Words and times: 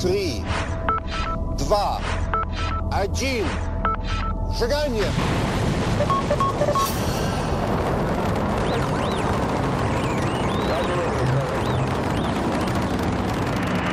три, 0.00 0.44
два, 1.58 2.00
один. 2.92 3.46
Шагание! 4.58 5.04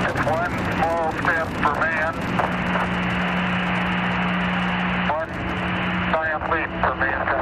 It's 0.07 0.23
one 0.25 0.53
small 0.73 1.11
step 1.11 1.47
for 1.61 1.75
man, 1.79 2.13
one 5.09 5.31
giant 6.11 6.43
leap 6.51 6.69
for 6.81 6.95
mankind. 6.95 7.40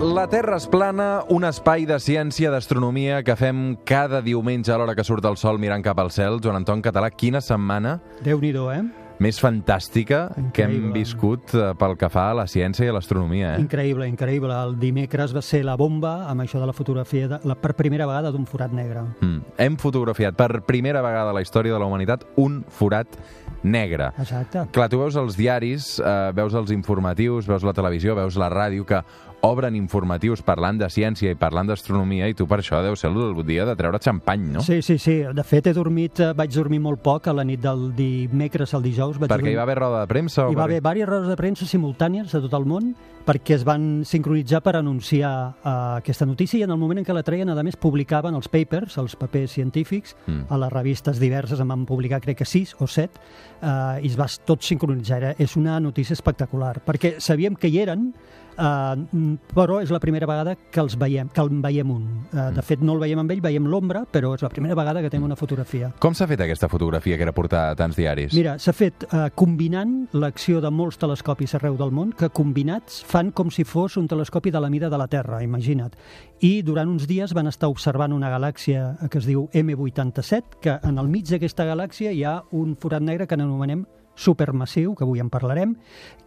La 0.00 0.22
Terra 0.32 0.56
és 0.56 0.64
plana, 0.64 1.26
un 1.28 1.44
espai 1.44 1.82
de 1.84 1.98
ciència, 2.00 2.48
d'astronomia 2.48 3.18
que 3.20 3.34
fem 3.36 3.74
cada 3.84 4.22
diumenge 4.24 4.72
a 4.72 4.78
l'hora 4.80 4.94
que 4.96 5.04
surt 5.04 5.26
el 5.28 5.36
sol 5.36 5.60
mirant 5.60 5.84
cap 5.84 6.00
al 6.00 6.08
cel. 6.08 6.38
Joan 6.40 6.62
Anton 6.62 6.80
Català, 6.80 7.10
quina 7.12 7.42
setmana 7.44 7.98
Déu-n'hi-do, 8.24 8.70
eh? 8.72 8.80
més 9.20 9.36
fantàstica 9.36 10.22
que 10.56 10.64
hem 10.64 10.72
Increïble. 10.78 10.94
viscut 10.94 11.52
eh, 11.52 11.66
pel 11.76 11.98
que 12.00 12.08
fa 12.08 12.30
a 12.30 12.38
la 12.38 12.46
ciència 12.48 12.86
i 12.86 12.88
a 12.88 12.94
l'astronomia. 12.96 13.50
Eh? 13.58 13.60
Increïble, 13.66 14.08
increïble. 14.08 14.56
El 14.56 14.78
dimecres 14.80 15.34
va 15.36 15.42
ser 15.44 15.60
la 15.68 15.76
bomba 15.76 16.14
amb 16.30 16.46
això 16.46 16.62
de 16.62 16.70
la 16.70 16.72
fotografia 16.72 17.28
de, 17.28 17.42
la, 17.44 17.58
per 17.60 17.74
primera 17.76 18.08
vegada 18.08 18.32
d'un 18.32 18.48
forat 18.48 18.72
negre. 18.72 19.04
Mm. 19.20 19.52
Hem 19.60 19.76
fotografiat 19.84 20.40
per 20.40 20.62
primera 20.64 21.04
vegada 21.04 21.34
a 21.34 21.36
la 21.36 21.44
història 21.44 21.76
de 21.76 21.82
la 21.82 21.92
humanitat 21.92 22.24
un 22.40 22.62
forat 22.72 23.20
negre. 23.62 24.08
Exacte. 24.16 24.64
Clar, 24.72 24.88
tu 24.88 25.02
veus 25.02 25.20
els 25.20 25.36
diaris, 25.36 25.98
eh, 26.00 26.30
veus 26.32 26.56
els 26.56 26.72
informatius, 26.72 27.44
veus 27.44 27.68
la 27.68 27.76
televisió, 27.76 28.16
veus 28.16 28.40
la 28.40 28.48
ràdio, 28.48 28.88
que 28.88 29.02
obren 29.46 29.76
informatius 29.76 30.42
parlant 30.44 30.78
de 30.80 30.88
ciència 30.92 31.32
i 31.32 31.38
parlant 31.38 31.70
d'astronomia 31.70 32.28
i 32.28 32.34
tu 32.36 32.46
per 32.48 32.60
això 32.60 32.82
deu 32.84 32.96
ser 32.98 33.10
el 33.10 33.44
dia 33.46 33.64
de 33.64 33.74
treure 33.76 34.00
xampany, 34.02 34.48
no? 34.52 34.60
Sí, 34.64 34.80
sí, 34.82 34.98
sí. 34.98 35.20
De 35.34 35.44
fet, 35.44 35.70
he 35.70 35.74
dormit, 35.76 36.20
eh, 36.20 36.32
vaig 36.36 36.52
dormir 36.54 36.80
molt 36.80 37.00
poc 37.02 37.28
a 37.28 37.32
la 37.36 37.44
nit 37.44 37.60
del 37.60 37.90
dimecres 37.96 38.74
al 38.74 38.82
dijous. 38.82 39.18
Vaig 39.18 39.30
Perquè 39.30 39.40
dormir... 39.40 39.54
hi 39.54 39.60
va 39.60 39.62
haver 39.68 39.78
roda 39.78 40.02
de 40.02 40.10
premsa? 40.10 40.46
o 40.46 40.52
Hi 40.52 40.58
va 40.58 40.64
haver 40.68 40.82
diverses 40.82 41.08
rodes 41.08 41.28
de 41.28 41.36
premsa 41.40 41.66
simultànies 41.66 42.32
de 42.32 42.42
tot 42.44 42.58
el 42.58 42.68
món 42.68 42.94
perquè 43.30 43.54
es 43.54 43.64
van 43.68 44.02
sincronitzar 44.08 44.62
per 44.64 44.74
anunciar 44.78 45.30
uh, 45.60 45.72
aquesta 46.00 46.26
notícia 46.26 46.58
i 46.58 46.64
en 46.64 46.72
el 46.72 46.78
moment 46.80 46.98
en 46.98 47.04
què 47.06 47.14
la 47.14 47.22
treien, 47.22 47.50
a 47.52 47.62
més, 47.62 47.76
publicaven 47.76 48.34
els 48.34 48.48
papers, 48.48 48.96
els 48.98 49.14
papers 49.16 49.52
científics, 49.52 50.16
Mm. 50.26 50.32
mm. 50.32 50.46
a 50.50 50.58
les 50.58 50.72
revistes 50.72 51.20
diverses, 51.20 51.60
en 51.60 51.68
van 51.68 51.84
publicar 51.86 52.20
crec 52.20 52.38
que 52.38 52.44
sis 52.48 52.74
o 52.80 52.86
set, 52.88 53.20
uh, 53.62 54.00
i 54.02 54.08
es 54.08 54.18
va 54.18 54.26
tot 54.44 54.64
sincronitzar. 54.64 55.18
Era, 55.20 55.34
és 55.38 55.56
una 55.56 55.78
notícia 55.80 56.14
espectacular, 56.14 56.80
perquè 56.84 57.18
sabíem 57.20 57.54
que 57.56 57.68
hi 57.68 57.78
eren, 57.82 58.12
Uh, 58.60 59.38
però 59.54 59.78
és 59.80 59.88
la 59.88 60.00
primera 60.02 60.26
vegada 60.28 60.52
que 60.52 60.82
els 60.82 60.98
veiem, 61.00 61.30
que 61.32 61.40
en 61.40 61.62
veiem 61.64 61.90
un. 61.94 62.02
Uh, 62.28 62.50
de 62.52 62.64
fet, 62.66 62.82
no 62.84 62.92
el 62.92 63.00
veiem 63.00 63.22
amb 63.22 63.32
ell, 63.32 63.40
veiem 63.40 63.68
l'ombra, 63.70 64.02
però 64.04 64.34
és 64.36 64.44
la 64.44 64.50
primera 64.52 64.76
vegada 64.76 65.00
que 65.00 65.08
tenim 65.08 65.24
una 65.30 65.38
fotografia. 65.38 65.92
Com 66.02 66.16
s'ha 66.16 66.28
fet 66.28 66.42
aquesta 66.44 66.68
fotografia 66.68 67.16
que 67.16 67.24
era 67.24 67.32
portar 67.32 67.62
a 67.70 67.78
tants 67.78 67.96
diaris? 67.96 68.34
Mira, 68.36 68.58
s'ha 68.60 68.74
fet 68.76 69.06
eh, 69.08 69.28
combinant 69.34 69.94
l'acció 70.12 70.60
de 70.60 70.70
molts 70.74 71.00
telescopis 71.00 71.56
arreu 71.56 71.78
del 71.80 71.94
món, 71.96 72.12
que 72.12 72.28
combinats 72.36 73.00
fan 73.08 73.30
com 73.32 73.48
si 73.54 73.64
fos 73.64 73.96
un 73.96 74.10
telescopi 74.10 74.52
de 74.52 74.60
la 74.60 74.70
mida 74.70 74.90
de 74.92 75.00
la 75.00 75.08
Terra, 75.08 75.40
imagina't. 75.44 75.96
I 76.44 76.60
durant 76.64 76.88
uns 76.88 77.06
dies 77.08 77.32
van 77.36 77.48
estar 77.48 77.70
observant 77.72 78.12
una 78.16 78.30
galàxia 78.32 78.94
que 79.08 79.20
es 79.20 79.28
diu 79.28 79.48
M87, 79.52 80.60
que 80.60 80.76
en 80.84 81.00
el 81.00 81.08
mig 81.08 81.28
d'aquesta 81.32 81.64
galàxia 81.68 82.12
hi 82.12 82.24
ha 82.24 82.42
un 82.56 82.76
forat 82.80 83.04
negre 83.04 83.28
que 83.28 83.40
n'anomenem 83.40 83.86
supermassiu, 84.20 84.94
que 84.94 85.06
avui 85.06 85.22
en 85.24 85.32
parlarem, 85.32 85.74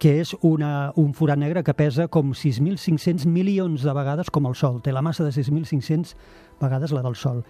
que 0.01 0.17
és 0.23 0.33
una, 0.41 0.91
un 0.99 1.13
forat 1.13 1.39
negre 1.39 1.63
que 1.63 1.77
pesa 1.77 2.09
com 2.09 2.33
6.500 2.33 3.29
milions 3.29 3.85
de 3.85 3.95
vegades 3.95 4.33
com 4.33 4.49
el 4.49 4.57
Sol. 4.57 4.81
Té 4.81 4.91
la 4.91 5.05
massa 5.05 5.25
de 5.25 5.33
6.500 5.35 6.15
vegades 6.61 6.95
la 6.95 7.05
del 7.05 7.15
Sol 7.19 7.43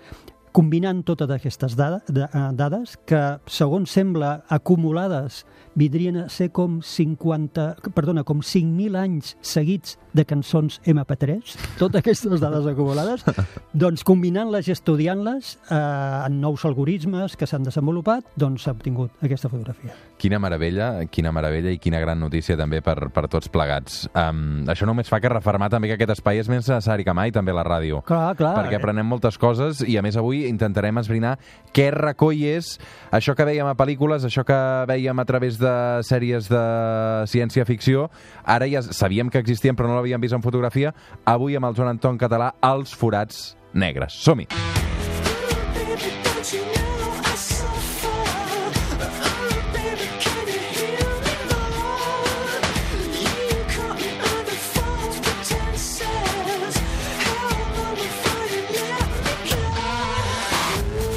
combinant 0.54 1.02
totes 1.04 1.32
aquestes 1.34 1.76
eh, 1.76 2.28
dades 2.54 2.96
que, 3.10 3.22
segons 3.50 3.92
sembla, 3.92 4.44
acumulades 4.54 5.44
vindrien 5.76 6.20
a 6.22 6.28
ser 6.30 6.52
com 6.54 6.80
50, 6.86 7.92
perdona, 7.96 8.24
com 8.24 8.44
5.000 8.46 8.98
anys 9.00 9.34
seguits 9.42 9.98
de 10.14 10.26
cançons 10.30 10.78
MP3, 10.86 11.56
totes 11.80 12.04
aquestes 12.04 12.42
dades 12.42 12.68
acumulades, 12.70 13.26
doncs 13.84 14.06
combinant-les 14.06 14.70
i 14.70 14.76
estudiant-les 14.76 15.56
eh, 15.74 15.80
en 16.28 16.38
nous 16.44 16.66
algoritmes 16.70 17.34
que 17.40 17.50
s'han 17.50 17.66
desenvolupat, 17.66 18.30
doncs 18.38 18.68
s'ha 18.68 18.76
obtingut 18.78 19.26
aquesta 19.26 19.50
fotografia. 19.50 19.98
Quina 20.22 20.38
meravella, 20.40 21.08
quina 21.10 21.34
meravella 21.34 21.74
i 21.74 21.82
quina 21.82 22.02
gran 22.04 22.22
notícia 22.22 22.56
també 22.60 22.84
per, 22.86 23.10
per 23.14 23.26
tots 23.32 23.50
plegats. 23.52 24.04
Um, 24.14 24.64
això 24.70 24.86
només 24.86 25.10
fa 25.10 25.20
que 25.24 25.34
refermar 25.34 25.72
també 25.74 25.90
que 25.90 25.98
aquest 25.98 26.20
espai 26.20 26.44
és 26.44 26.52
més 26.52 26.62
necessari 26.62 27.04
que 27.08 27.18
mai, 27.18 27.34
també 27.34 27.56
la 27.56 27.66
ràdio. 27.66 28.04
Clar, 28.06 28.36
clar. 28.38 28.54
Perquè 28.62 28.78
aprenem 28.78 29.10
moltes 29.10 29.42
coses 29.42 29.82
i, 29.82 29.98
a 29.98 30.06
més, 30.06 30.16
avui 30.22 30.43
intentarem 30.50 31.02
esbrinar 31.02 31.38
què 31.74 31.90
recoll 31.96 32.44
és 32.48 32.76
això 33.14 33.36
que 33.38 33.48
veiem 33.48 33.70
a 33.70 33.76
pel·lícules, 33.80 34.28
això 34.28 34.46
que 34.48 34.60
veiem 34.90 35.20
a 35.20 35.28
través 35.30 35.60
de 35.62 35.74
sèries 36.06 36.50
de 36.52 36.64
ciència-ficció. 37.32 38.10
Ara 38.44 38.70
ja 38.72 38.84
sabíem 38.86 39.30
que 39.30 39.42
existien, 39.42 39.76
però 39.76 39.90
no 39.90 40.00
l'havíem 40.00 40.22
vist 40.22 40.38
en 40.38 40.46
fotografia. 40.46 40.94
Avui, 41.26 41.58
amb 41.58 41.72
el 41.72 41.78
Joan 41.78 41.96
Anton 41.96 42.22
Català, 42.22 42.54
els 42.74 42.96
forats 42.96 43.54
negres. 43.74 44.20
Som-hi! 44.24 44.83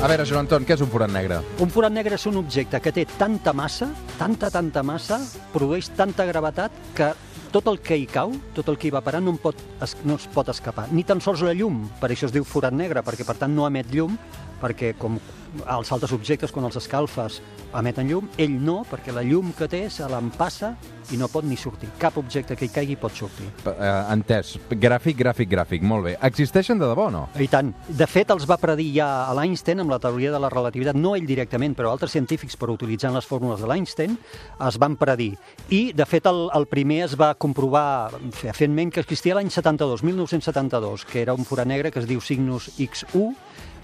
A 0.07 0.09
veure, 0.09 0.23
Joan 0.23 0.45
Anton, 0.45 0.63
què 0.63 0.77
és 0.77 0.83
un 0.85 0.87
forat 0.87 1.11
negre? 1.11 1.41
Un 1.59 1.71
forat 1.75 1.91
negre 1.91 2.15
és 2.15 2.25
un 2.31 2.37
objecte 2.39 2.79
que 2.79 2.93
té 2.95 3.03
tanta 3.19 3.51
massa, 3.51 3.89
tanta, 4.21 4.53
tanta 4.55 4.85
massa, 4.87 5.17
produeix 5.51 5.89
tanta 5.99 6.23
gravetat 6.29 6.77
que 6.95 7.09
tot 7.51 7.67
el 7.73 7.81
que 7.83 7.99
hi 7.99 8.05
cau, 8.07 8.31
tot 8.55 8.71
el 8.71 8.79
que 8.79 8.87
hi 8.87 8.93
va 8.95 9.03
parar, 9.03 9.19
no, 9.27 9.35
pot, 9.43 9.59
no 10.07 10.15
es 10.15 10.29
pot 10.31 10.53
escapar. 10.55 10.85
Ni 10.95 11.03
tan 11.03 11.19
sols 11.25 11.43
la 11.43 11.57
llum, 11.59 11.81
per 11.99 12.13
això 12.15 12.31
es 12.31 12.37
diu 12.37 12.47
forat 12.47 12.77
negre, 12.79 13.03
perquè 13.03 13.27
per 13.27 13.35
tant 13.41 13.51
no 13.51 13.67
emet 13.67 13.91
llum, 13.91 14.15
perquè 14.61 14.95
com 14.99 15.19
els 15.65 15.93
altres 15.93 16.13
objectes, 16.13 16.53
quan 16.53 16.67
els 16.69 16.77
escalfes, 16.77 17.41
emeten 17.77 18.11
llum, 18.11 18.29
ell 18.41 18.59
no, 18.63 18.83
perquè 18.89 19.15
la 19.15 19.25
llum 19.27 19.53
que 19.57 19.69
té 19.71 19.87
se 19.93 20.07
l'empassa 20.11 20.75
i 21.13 21.19
no 21.21 21.29
pot 21.31 21.45
ni 21.47 21.57
sortir. 21.59 21.89
Cap 22.01 22.17
objecte 22.19 22.57
que 22.59 22.67
hi 22.67 22.73
caigui 22.73 22.97
pot 22.99 23.15
sortir. 23.15 23.47
Eh, 23.71 23.91
entès. 24.13 24.57
Gràfic, 24.71 25.17
gràfic, 25.19 25.49
gràfic. 25.51 25.85
Molt 25.87 26.07
bé. 26.09 26.15
Existeixen 26.27 26.81
de 26.81 26.89
debò 26.89 27.09
no? 27.15 27.27
I 27.39 27.49
tant. 27.53 27.73
De 27.87 28.09
fet, 28.11 28.33
els 28.35 28.47
va 28.49 28.59
predir 28.61 28.89
ja 28.97 29.09
a 29.27 29.35
l'Einstein 29.39 29.85
amb 29.85 29.95
la 29.95 30.01
teoria 30.03 30.33
de 30.35 30.41
la 30.43 30.51
relativitat, 30.53 30.99
no 30.99 31.15
ell 31.17 31.29
directament, 31.29 31.77
però 31.79 31.93
altres 31.93 32.17
científics, 32.17 32.59
per 32.59 32.73
utilitzant 32.75 33.15
les 33.15 33.29
fórmules 33.29 33.63
de 33.63 33.71
l'Einstein, 33.71 34.17
es 34.67 34.81
van 34.83 34.99
predir. 34.99 35.35
I, 35.69 35.93
de 35.97 36.09
fet, 36.09 36.27
el, 36.27 36.47
el 36.57 36.67
primer 36.71 37.05
es 37.07 37.17
va 37.19 37.35
comprovar 37.39 38.11
fefaentment 38.35 38.93
que 38.95 39.05
existia 39.05 39.37
l'any 39.39 39.53
72, 39.53 40.03
1972, 40.07 41.07
que 41.07 41.23
era 41.23 41.37
un 41.37 41.47
forat 41.47 41.69
negre 41.71 41.93
que 41.95 42.03
es 42.03 42.11
diu 42.11 42.21
Cygnus 42.25 42.73
X1, 42.81 43.31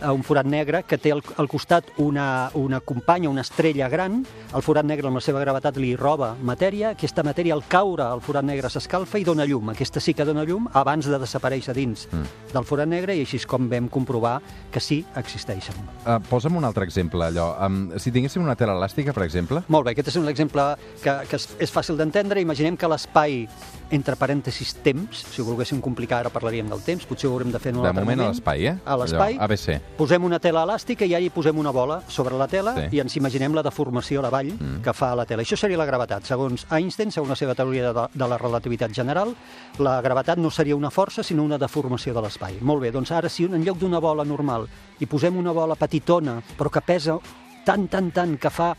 eh, 0.03 0.11
un 0.11 0.23
forat 0.27 0.47
negre 0.47 0.83
que 0.89 0.99
té 0.99 1.13
al, 1.15 1.23
al 1.39 1.49
costat 1.49 1.93
una, 2.03 2.51
una 2.59 2.81
companya, 2.81 3.31
una 3.31 3.45
estrella 3.47 3.89
gran, 3.89 4.23
el 4.53 4.65
forat 4.65 4.87
negre 4.87 5.09
amb 5.09 5.21
la 5.21 5.25
seva 5.25 5.41
gravetat 5.41 5.79
li 5.81 5.95
roba 5.97 6.35
matèria, 6.43 6.93
aquesta 6.93 7.25
matèria 7.27 7.57
al 7.57 7.65
caure 7.69 8.05
al 8.05 8.23
forat 8.25 8.47
negre 8.47 8.71
s'escalfa 8.73 9.21
i 9.21 9.27
dona 9.27 9.47
llum, 9.49 9.73
aquesta 9.73 10.01
sí 10.01 10.15
que 10.15 10.27
dona 10.29 10.45
llum 10.49 10.69
abans 10.79 11.09
de 11.09 11.19
desaparèixer 11.23 11.75
dins 11.77 12.07
mm. 12.11 12.53
del 12.53 12.69
forat 12.69 12.91
negre 12.91 13.17
i 13.17 13.25
així 13.27 13.41
és 13.41 13.49
com 13.49 13.69
vam 13.71 13.89
comprovar 13.93 14.39
que 14.73 14.81
sí 14.81 15.03
existeixen. 15.19 15.77
Uh, 16.05 16.19
posa'm 16.29 16.57
un 16.61 16.69
altre 16.69 16.87
exemple, 16.87 17.25
allò. 17.27 17.53
Um, 17.65 17.85
si 18.03 18.13
tinguéssim 18.15 18.45
una 18.45 18.57
tela 18.59 18.77
elàstica, 18.79 19.15
per 19.17 19.27
exemple, 19.27 19.63
Molt 19.73 19.87
bé, 19.87 19.95
aquest 19.95 20.11
és 20.13 20.19
un 20.21 20.29
exemple 20.29 20.65
que, 21.03 21.15
que 21.31 21.39
és, 21.39 21.47
és 21.65 21.73
fàcil 21.73 21.97
d'entendre. 22.01 22.43
Imaginem 22.43 22.77
que 22.77 22.91
l'espai, 22.91 23.47
entre 23.93 24.17
parèntesis, 24.17 24.75
temps, 24.83 25.23
si 25.31 25.43
ho 25.43 25.45
volguéssim 25.47 25.81
complicar, 25.85 26.23
ara 26.23 26.33
parlaríem 26.33 26.69
del 26.71 26.81
temps, 26.83 27.05
potser 27.07 27.29
ho 27.29 27.35
haurem 27.37 27.53
de 27.53 27.61
fer 27.61 27.73
en 27.73 27.79
un 27.81 27.87
de 27.87 27.91
altre 27.91 28.03
moment 28.03 28.19
a 28.19 28.23
moment. 28.23 28.35
l'espai, 28.35 28.67
eh? 28.67 28.77
A 28.85 28.97
l'espai. 28.97 29.37
ABC. 29.39 29.79
Posem 29.99 30.25
una 30.25 30.41
tela 30.41 30.65
elàstica 30.67 31.05
i 31.05 31.13
allà 31.13 31.27
hi 31.27 31.31
posem 31.31 31.59
una 31.59 31.71
bola 31.71 32.01
sobre 32.09 32.39
la 32.41 32.49
tela 32.49 32.75
Sí. 32.75 32.97
i 32.97 33.01
ens 33.01 33.17
imaginem 33.17 33.55
la 33.55 33.63
deformació 33.63 34.21
a 34.21 34.23
la 34.23 34.31
vall 34.31 34.53
mm. 34.55 34.81
que 34.83 34.93
fa 34.93 35.15
la 35.15 35.27
tela. 35.27 35.43
Això 35.43 35.57
seria 35.61 35.79
la 35.79 35.87
gravetat. 35.87 36.25
Segons 36.25 36.67
Einstein, 36.71 37.13
segons 37.13 37.31
la 37.31 37.37
seva 37.37 37.55
teoria 37.55 37.93
de, 37.93 38.07
de 38.15 38.29
la 38.29 38.39
relativitat 38.39 38.93
general, 38.93 39.35
la 39.79 40.01
gravetat 40.01 40.39
no 40.39 40.51
seria 40.51 40.77
una 40.77 40.91
força, 40.91 41.23
sinó 41.23 41.45
una 41.45 41.59
deformació 41.59 42.15
de 42.15 42.23
l'espai. 42.23 42.59
Molt 42.61 42.83
bé, 42.83 42.91
doncs 42.91 43.13
ara 43.13 43.29
si 43.29 43.45
en 43.45 43.63
lloc 43.65 43.79
d'una 43.79 44.01
bola 44.01 44.25
normal 44.25 44.67
hi 44.99 45.07
posem 45.07 45.37
una 45.37 45.53
bola 45.53 45.77
petitona, 45.77 46.41
però 46.57 46.71
que 46.71 46.81
pesa 46.81 47.19
tant, 47.67 47.87
tant, 47.89 48.11
tant, 48.11 48.39
que 48.39 48.51
fa 48.51 48.73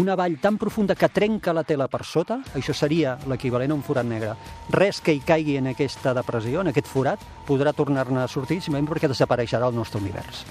una 0.00 0.16
vall 0.16 0.38
tan 0.40 0.58
profunda 0.58 0.94
que 0.94 1.08
trenca 1.08 1.52
la 1.54 1.64
tela 1.64 1.88
per 1.88 2.02
sota, 2.04 2.40
això 2.54 2.74
seria 2.74 3.16
l'equivalent 3.30 3.72
a 3.72 3.78
un 3.78 3.84
forat 3.86 4.06
negre. 4.08 4.34
Res 4.74 5.00
que 5.04 5.14
hi 5.14 5.22
caigui 5.24 5.58
en 5.60 5.70
aquesta 5.70 6.14
depressió, 6.16 6.62
en 6.62 6.72
aquest 6.72 6.90
forat, 6.90 7.22
podrà 7.46 7.74
tornar-ne 7.76 8.22
a 8.22 8.28
sortir 8.28 8.60
simplement 8.60 8.90
perquè 8.90 9.10
desapareixerà 9.10 9.70
el 9.70 9.78
nostre 9.78 10.02
univers. 10.02 10.44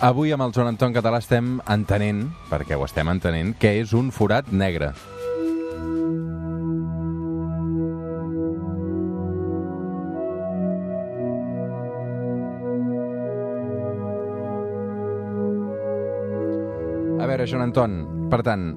Avui 0.00 0.32
amb 0.34 0.46
el 0.46 0.54
Joan 0.54 0.72
Anton 0.72 0.94
Català 0.94 1.20
estem 1.22 1.58
entenent, 1.70 2.26
perquè 2.50 2.78
ho 2.78 2.86
estem 2.86 3.10
entenent, 3.12 3.54
què 3.60 3.76
és 3.82 3.94
un 3.94 4.10
forat 4.14 4.50
negre. 4.52 4.94
veure, 17.34 17.50
Joan 17.50 17.68
Anton, 17.68 17.94
per 18.30 18.42
tant, 18.46 18.72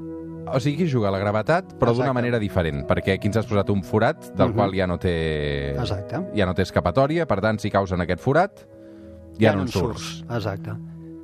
o 0.53 0.59
sigui, 0.59 0.87
juga 0.89 1.11
la 1.11 1.19
gravetat, 1.19 1.73
però 1.79 1.93
d'una 1.95 2.13
manera 2.13 2.39
diferent, 2.39 2.85
perquè 2.87 3.15
aquí 3.17 3.27
ens 3.27 3.37
has 3.37 3.45
posat 3.49 3.69
un 3.69 3.83
forat 3.83 4.33
del 4.35 4.49
Mhm. 4.49 4.55
qual 4.55 4.73
ja 4.75 4.87
no 4.87 4.97
té... 4.97 5.71
Exacte. 5.75 6.21
Ja 6.35 6.45
no 6.45 6.53
té 6.53 6.61
escapatòria, 6.63 7.25
per 7.27 7.41
tant, 7.41 7.59
si 7.59 7.69
caus 7.71 7.91
en 7.91 8.01
aquest 8.01 8.21
forat, 8.21 8.67
ja, 9.39 9.53
no 9.55 9.61
en 9.63 9.67
surts. 9.67 10.23
Exacte. 10.29 10.71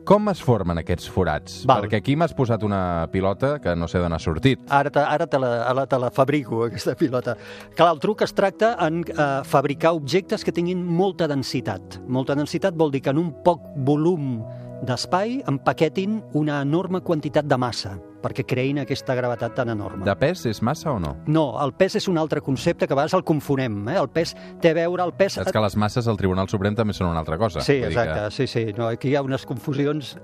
Com 0.04 0.28
es 0.28 0.42
formen 0.44 0.78
aquests 0.78 1.08
forats? 1.10 1.62
Val. 1.66 1.84
Perquè 1.86 2.02
aquí 2.02 2.18
m'has 2.20 2.34
posat 2.36 2.62
una 2.68 3.08
pilota 3.10 3.60
que 3.64 3.74
no 3.74 3.88
sé 3.88 4.00
d'on 4.00 4.12
ha 4.12 4.20
sortit. 4.20 4.60
Ara, 4.68 4.90
te, 4.92 5.00
ara 5.00 5.26
te, 5.28 5.40
la, 5.40 5.64
ara 5.64 5.86
te 5.88 5.98
la 5.98 6.10
fabrico, 6.12 6.66
aquesta 6.66 6.94
pilota. 6.94 7.38
Clar, 7.74 7.94
el 7.94 8.00
truc 8.04 8.22
es 8.22 8.34
tracta 8.36 8.76
en 8.86 9.06
eh, 9.08 9.42
fabricar 9.46 9.94
objectes 9.94 10.44
que 10.44 10.52
tinguin 10.52 10.84
molta 10.86 11.26
densitat. 11.26 12.02
Molta 12.06 12.36
densitat 12.36 12.76
vol 12.76 12.92
dir 12.92 13.02
que 13.02 13.12
en 13.12 13.18
un 13.18 13.32
poc 13.46 13.62
volum 13.78 14.44
d'espai 14.84 15.42
empaquetin 15.48 16.22
una 16.34 16.62
enorme 16.62 17.00
quantitat 17.00 17.46
de 17.48 17.58
massa, 17.58 17.98
perquè 18.24 18.46
creïn 18.48 18.80
aquesta 18.82 19.16
gravetat 19.18 19.56
tan 19.58 19.74
enorme. 19.74 20.06
De 20.08 20.16
pes 20.20 20.46
és 20.50 20.62
massa 20.66 20.94
o 20.94 21.00
no? 21.02 21.16
No, 21.28 21.46
el 21.64 21.74
pes 21.78 21.98
és 22.00 22.08
un 22.10 22.18
altre 22.22 22.42
concepte 22.42 22.88
que 22.88 22.96
a 22.96 22.98
vegades 22.98 23.16
el 23.18 23.26
confonem. 23.28 23.82
Eh? 23.92 23.98
El 24.00 24.10
pes 24.14 24.34
té 24.64 24.72
a 24.72 24.78
veure... 24.78 25.04
El 25.04 25.14
pes... 25.20 25.38
És 25.42 25.52
que 25.52 25.64
les 25.64 25.76
masses 25.80 26.08
al 26.08 26.18
Tribunal 26.20 26.50
Suprem 26.52 26.78
també 26.78 26.96
són 26.96 27.10
una 27.12 27.22
altra 27.24 27.38
cosa. 27.42 27.64
Sí, 27.66 27.80
exacte, 27.84 28.30
sí, 28.36 28.48
sí. 28.48 28.66
No, 28.78 28.88
aquí 28.94 29.12
hi 29.12 29.18
ha 29.20 29.24
unes 29.26 29.46
confusions. 29.50 30.16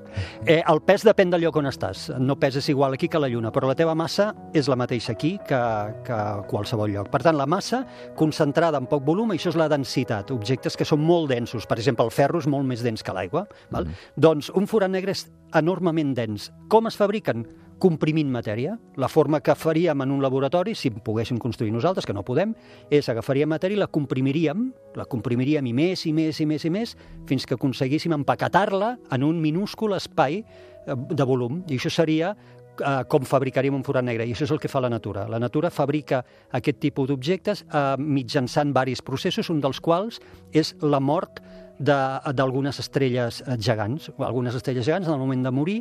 Eh, 0.45 0.61
el 0.61 0.81
pes 0.87 1.03
depèn 1.07 1.33
del 1.33 1.43
lloc 1.43 1.59
on 1.59 1.69
estàs. 1.69 2.07
No 2.19 2.39
peses 2.39 2.69
igual 2.71 2.95
aquí 2.95 3.09
que 3.11 3.19
a 3.19 3.23
la 3.23 3.29
Lluna, 3.31 3.51
però 3.55 3.69
la 3.69 3.77
teva 3.77 3.95
massa 3.97 4.31
és 4.55 4.69
la 4.71 4.77
mateixa 4.79 5.13
aquí 5.13 5.35
que, 5.47 5.61
que 6.07 6.15
a 6.15 6.41
qualsevol 6.49 6.91
lloc. 6.93 7.11
Per 7.11 7.21
tant, 7.25 7.37
la 7.37 7.47
massa 7.49 7.83
concentrada 8.19 8.79
en 8.79 8.87
poc 8.89 9.03
volum, 9.07 9.35
això 9.35 9.53
és 9.53 9.59
la 9.59 9.69
densitat. 9.71 10.31
Objectes 10.35 10.77
que 10.79 10.87
són 10.87 11.03
molt 11.03 11.31
densos. 11.33 11.67
Per 11.69 11.79
exemple, 11.79 12.07
el 12.07 12.13
ferro 12.15 12.41
és 12.41 12.47
molt 12.49 12.67
més 12.69 12.83
dens 12.85 13.03
que 13.03 13.15
l'aigua. 13.15 13.45
val? 13.73 13.89
Doncs 14.15 14.51
un 14.55 14.67
forat 14.69 14.91
negre 14.91 15.15
és 15.15 15.27
enormement 15.57 16.13
dens. 16.15 16.51
Com 16.69 16.87
es 16.87 16.97
fabriquen? 16.99 17.45
Comprimint 17.79 18.29
matèria. 18.31 18.75
La 18.99 19.09
forma 19.09 19.39
que 19.41 19.55
faríem 19.55 20.03
en 20.03 20.11
un 20.11 20.21
laboratori, 20.21 20.75
si 20.75 20.91
poguéssim 20.91 21.39
construir 21.41 21.71
nosaltres, 21.73 22.05
que 22.05 22.13
no 22.13 22.25
podem, 22.27 22.53
és 22.91 23.09
agafaríem 23.09 23.49
matèria 23.49 23.79
i 23.79 23.81
la 23.81 23.89
comprimiríem, 23.89 24.69
la 24.99 25.07
comprimiríem 25.09 25.65
i 25.71 25.73
més, 25.73 26.05
i 26.05 26.13
més, 26.13 26.39
i 26.39 26.47
més, 26.49 26.65
i 26.65 26.73
més, 26.73 26.95
fins 27.29 27.47
que 27.47 27.57
aconseguíssim 27.57 28.13
empaquetar-la 28.19 28.95
en 29.15 29.25
un 29.25 29.41
minúscul 29.41 29.95
espai 29.97 30.41
eh, 30.43 30.45
de 30.93 31.27
volum. 31.27 31.63
I 31.67 31.79
això 31.79 31.91
seria 31.93 32.35
eh, 32.35 33.03
com 33.09 33.25
fabricaríem 33.27 33.75
un 33.75 33.85
forat 33.87 34.05
negre. 34.05 34.27
I 34.27 34.35
això 34.35 34.47
és 34.47 34.53
el 34.55 34.61
que 34.61 34.71
fa 34.71 34.83
la 34.83 34.91
natura. 34.91 35.27
La 35.31 35.39
natura 35.39 35.71
fabrica 35.71 36.23
aquest 36.51 36.79
tipus 36.83 37.09
d'objectes 37.09 37.65
eh, 37.65 37.95
mitjançant 37.97 38.75
varis 38.75 39.01
processos, 39.05 39.49
un 39.49 39.63
dels 39.63 39.81
quals 39.83 40.21
és 40.53 40.75
la 40.81 40.99
mort 40.99 41.41
d'algunes 41.79 42.79
estrelles 42.81 43.41
eh, 43.45 43.55
gegants. 43.57 44.09
Algunes 44.17 44.55
estrelles 44.55 44.85
gegants, 44.85 45.07
en 45.07 45.15
el 45.15 45.21
moment 45.21 45.45
de 45.47 45.51
morir, 45.55 45.79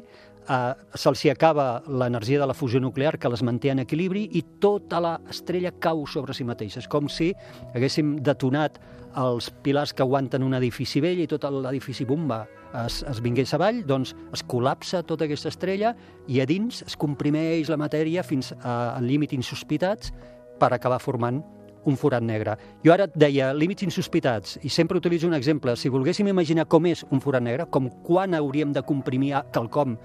eh, 0.48 0.74
se'ls 0.94 1.24
acaba 1.32 1.82
l'energia 1.88 2.40
de 2.40 2.46
la 2.46 2.54
fusió 2.54 2.80
nuclear 2.80 3.18
que 3.18 3.28
les 3.28 3.42
manté 3.42 3.70
en 3.70 3.82
equilibri 3.82 4.28
i 4.38 4.44
tota 4.60 5.00
l'estrella 5.00 5.72
cau 5.78 6.06
sobre 6.06 6.34
si 6.34 6.44
mateixa. 6.44 6.80
És 6.80 6.88
com 6.88 7.08
si 7.08 7.32
haguéssim 7.74 8.18
detonat 8.22 8.78
els 9.18 9.50
pilars 9.64 9.92
que 9.92 10.04
aguanten 10.04 10.44
un 10.44 10.54
edifici 10.54 11.00
vell 11.00 11.20
i 11.20 11.26
tot 11.26 11.44
l'edifici 11.50 12.04
bomba 12.04 12.44
es, 12.84 13.02
es 13.08 13.20
vingués 13.24 13.54
avall, 13.56 13.82
doncs 13.86 14.14
es 14.34 14.44
col·lapsa 14.44 15.02
tota 15.06 15.24
aquesta 15.24 15.48
estrella 15.48 15.94
i 16.28 16.40
a 16.40 16.46
dins 16.46 16.82
es 16.86 16.96
comprimeix 16.96 17.70
la 17.72 17.78
matèria 17.80 18.22
fins 18.22 18.52
a, 18.60 18.96
a 18.96 19.00
límits 19.00 19.36
insospitats 19.36 20.12
per 20.58 20.72
acabar 20.74 21.00
formant 21.00 21.40
un 21.88 21.96
forat 21.96 22.22
negre. 22.22 22.56
Jo 22.84 22.92
ara 22.92 23.06
et 23.08 23.16
deia 23.16 23.52
límits 23.56 23.86
insospitats 23.86 24.58
i 24.62 24.68
sempre 24.68 24.98
utilitzo 24.98 25.28
un 25.28 25.36
exemple. 25.36 25.74
Si 25.76 25.88
volguéssim 25.88 26.28
imaginar 26.28 26.66
com 26.68 26.86
és 26.90 27.04
un 27.08 27.22
forat 27.24 27.42
negre, 27.44 27.68
com 27.70 27.88
quan 28.04 28.36
hauríem 28.36 28.74
de 28.76 28.82
comprimir 28.84 29.36
quelcom 29.54 29.96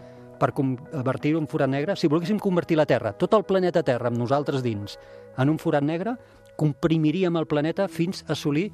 per 0.43 0.51
convertir-ho 0.51 1.39
en 1.39 1.47
forat 1.47 1.71
negre, 1.71 1.95
si 1.95 2.09
volguéssim 2.11 2.41
convertir 2.43 2.75
la 2.75 2.87
Terra, 2.89 3.13
tot 3.15 3.31
el 3.37 3.45
planeta 3.47 3.83
Terra, 3.87 4.11
amb 4.11 4.19
nosaltres 4.19 4.63
dins, 4.65 4.97
en 5.39 5.51
un 5.53 5.59
forat 5.61 5.85
negre, 5.87 6.17
comprimiríem 6.59 7.39
el 7.39 7.47
planeta 7.47 7.87
fins 7.87 8.25
a 8.27 8.33
assolir 8.35 8.67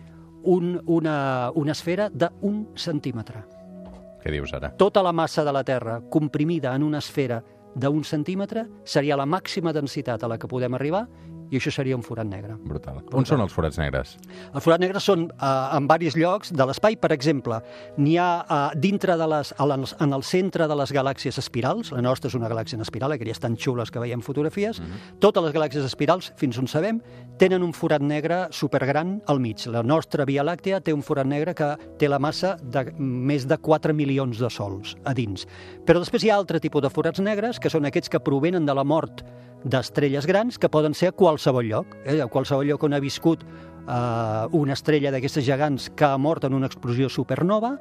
un, 0.50 0.80
una, 0.90 1.52
una 1.54 1.76
esfera 1.76 2.10
d'un 2.10 2.64
centímetre. 2.74 3.44
Què 4.20 4.34
dius 4.34 4.56
ara? 4.58 4.74
Tota 4.82 5.04
la 5.06 5.14
massa 5.14 5.46
de 5.46 5.54
la 5.54 5.64
Terra 5.64 6.00
comprimida 6.10 6.74
en 6.76 6.84
una 6.84 7.04
esfera 7.04 7.44
d'un 7.78 8.02
centímetre 8.04 8.66
seria 8.84 9.20
la 9.20 9.30
màxima 9.30 9.72
densitat 9.76 10.24
a 10.24 10.32
la 10.32 10.40
que 10.42 10.50
podem 10.50 10.74
arribar 10.74 11.06
i 11.50 11.60
això 11.60 11.72
seria 11.74 11.98
un 11.98 12.04
forat 12.06 12.28
negre. 12.30 12.56
Brutal. 12.70 13.02
On 13.18 13.26
són 13.28 13.42
els 13.44 13.54
forats 13.54 13.80
negres? 13.82 14.16
Els 14.54 14.64
forats 14.64 14.82
negres 14.82 15.06
són 15.06 15.28
eh, 15.30 15.78
en 15.78 15.88
diversos 15.90 16.18
llocs 16.20 16.54
de 16.54 16.68
l'espai. 16.70 16.98
Per 17.00 17.12
exemple, 17.16 17.60
n'hi 17.98 18.18
ha 18.22 18.30
eh, 18.42 18.60
dintre 18.80 19.18
de 19.20 19.28
les, 19.30 19.54
en 19.60 20.14
el 20.14 20.24
centre 20.24 20.68
de 20.70 20.78
les 20.80 20.94
galàxies 20.96 21.40
espirals, 21.42 21.94
la 21.96 22.04
nostra 22.06 22.30
és 22.30 22.38
una 22.38 22.50
galàxia 22.52 22.78
en 22.80 22.86
espiral, 22.86 23.16
aquelles 23.16 23.42
tan 23.42 23.58
xules 23.58 23.92
que 23.92 24.02
veiem 24.02 24.22
fotografies, 24.26 24.82
totes 25.24 25.46
les 25.46 25.56
galàxies 25.56 25.86
espirals, 25.88 26.32
fins 26.40 26.60
on 26.62 26.70
sabem, 26.70 27.02
tenen 27.40 27.64
un 27.66 27.74
forat 27.74 28.04
negre 28.04 28.46
supergran 28.56 29.20
al 29.28 29.42
mig. 29.42 29.66
La 29.72 29.84
nostra 29.84 30.26
Via 30.30 30.44
Làctea 30.46 30.82
té 30.84 30.94
un 30.94 31.04
forat 31.06 31.28
negre 31.30 31.56
que 31.58 31.74
té 32.00 32.10
la 32.12 32.20
massa 32.20 32.56
de 32.62 32.86
més 33.00 33.48
de 33.50 33.58
4 33.58 33.96
milions 33.96 34.40
de 34.40 34.50
sols 34.54 34.96
a 35.06 35.16
dins. 35.16 35.48
Però 35.88 36.02
després 36.04 36.24
hi 36.24 36.34
ha 36.34 36.38
altre 36.40 36.60
tipus 36.60 36.84
de 36.84 36.92
forats 36.94 37.22
negres, 37.24 37.60
que 37.60 37.72
són 37.72 37.88
aquests 37.88 38.12
que 38.12 38.24
provenen 38.24 38.68
de 38.68 38.76
la 38.76 38.86
mort 38.88 39.24
d'estrelles 39.64 40.28
grans 40.28 40.58
que 40.58 40.70
poden 40.72 40.94
ser 40.96 41.12
a 41.12 41.16
qualsevol 41.16 41.68
lloc. 41.68 41.98
Eh? 42.06 42.20
A 42.22 42.30
qualsevol 42.32 42.68
lloc 42.70 42.84
on 42.88 42.96
ha 42.96 43.02
viscut 43.04 43.44
eh, 43.44 44.46
una 44.56 44.76
estrella 44.78 45.12
d'aquestes 45.12 45.46
gegants 45.46 45.90
que 45.96 46.08
ha 46.08 46.18
mort 46.18 46.46
en 46.48 46.56
una 46.56 46.70
explosió 46.70 47.10
supernova, 47.10 47.76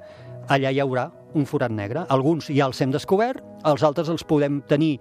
allà 0.48 0.72
hi 0.72 0.80
haurà 0.80 1.08
un 1.36 1.46
forat 1.46 1.72
negre. 1.72 2.06
Alguns 2.08 2.48
ja 2.50 2.66
els 2.66 2.80
hem 2.80 2.92
descobert, 2.94 3.44
els 3.68 3.84
altres 3.84 4.08
els 4.08 4.24
podem 4.24 4.62
tenir, 4.68 4.96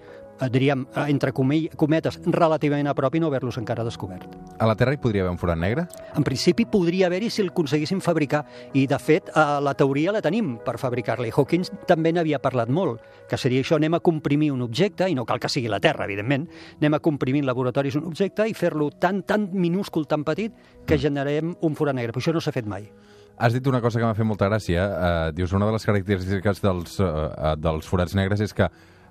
diríem, 0.52 0.86
eh, 0.96 1.06
entre 1.10 1.34
cometes, 1.34 2.20
relativament 2.26 2.88
a 2.88 2.94
prop 2.94 3.16
i 3.16 3.20
no 3.20 3.28
haver-los 3.28 3.58
encara 3.58 3.84
descobert. 3.84 4.28
A 4.60 4.68
la 4.68 4.76
Terra 4.76 4.94
hi 4.94 5.02
podria 5.02 5.24
haver 5.24 5.32
un 5.32 5.40
forat 5.42 5.58
negre? 5.58 5.88
En 6.16 6.24
principi 6.24 6.66
podria 6.66 7.08
haver-hi 7.08 7.30
si 7.30 7.42
el 7.42 7.50
aconseguíssim 7.50 8.02
fabricar 8.02 8.46
i 8.74 8.86
de 8.88 9.00
fet 9.00 9.32
eh, 9.34 9.46
la 9.62 9.74
teoria 9.74 10.14
la 10.14 10.22
tenim 10.22 10.58
per 10.66 10.78
fabricar-la 10.78 11.28
i 11.28 11.34
Hawkins 11.36 11.72
també 11.88 12.14
n'havia 12.14 12.40
parlat 12.40 12.70
molt 12.70 13.02
que 13.28 13.38
seria 13.38 13.62
això, 13.62 13.76
anem 13.76 13.98
a 13.98 14.00
comprimir 14.00 14.52
un 14.54 14.62
objecte 14.62 15.10
i 15.10 15.16
no 15.16 15.26
cal 15.26 15.40
que 15.40 15.50
sigui 15.50 15.68
la 15.68 15.82
Terra, 15.84 16.06
evidentment 16.06 16.48
anem 16.80 16.94
a 16.94 17.04
comprimir 17.04 17.44
en 17.44 17.50
laboratoris 17.50 17.98
un 18.00 18.08
objecte 18.08 18.48
i 18.48 18.54
fer-lo 18.54 18.90
tan, 18.92 19.24
tan 19.24 19.50
minúscul, 19.54 20.08
tan 20.08 20.24
petit 20.24 20.54
que 20.88 20.98
generem 20.98 21.56
un 21.62 21.76
forat 21.76 21.96
negre, 21.96 22.14
però 22.14 22.24
això 22.24 22.34
no 22.34 22.44
s'ha 22.44 22.56
fet 22.56 22.68
mai 22.70 22.88
Has 23.38 23.54
dit 23.54 23.68
una 23.70 23.80
cosa 23.82 24.00
que 24.00 24.06
m'ha 24.06 24.18
fet 24.18 24.26
molta 24.26 24.48
gràcia. 24.50 24.84
Uh, 24.88 25.32
dius, 25.38 25.52
una 25.54 25.68
de 25.70 25.76
les 25.76 25.84
característiques 25.86 26.62
dels, 26.64 26.96
uh, 27.06 27.54
dels 27.62 27.86
forats 27.86 28.16
negres 28.18 28.42
és 28.42 28.54
que 28.58 28.66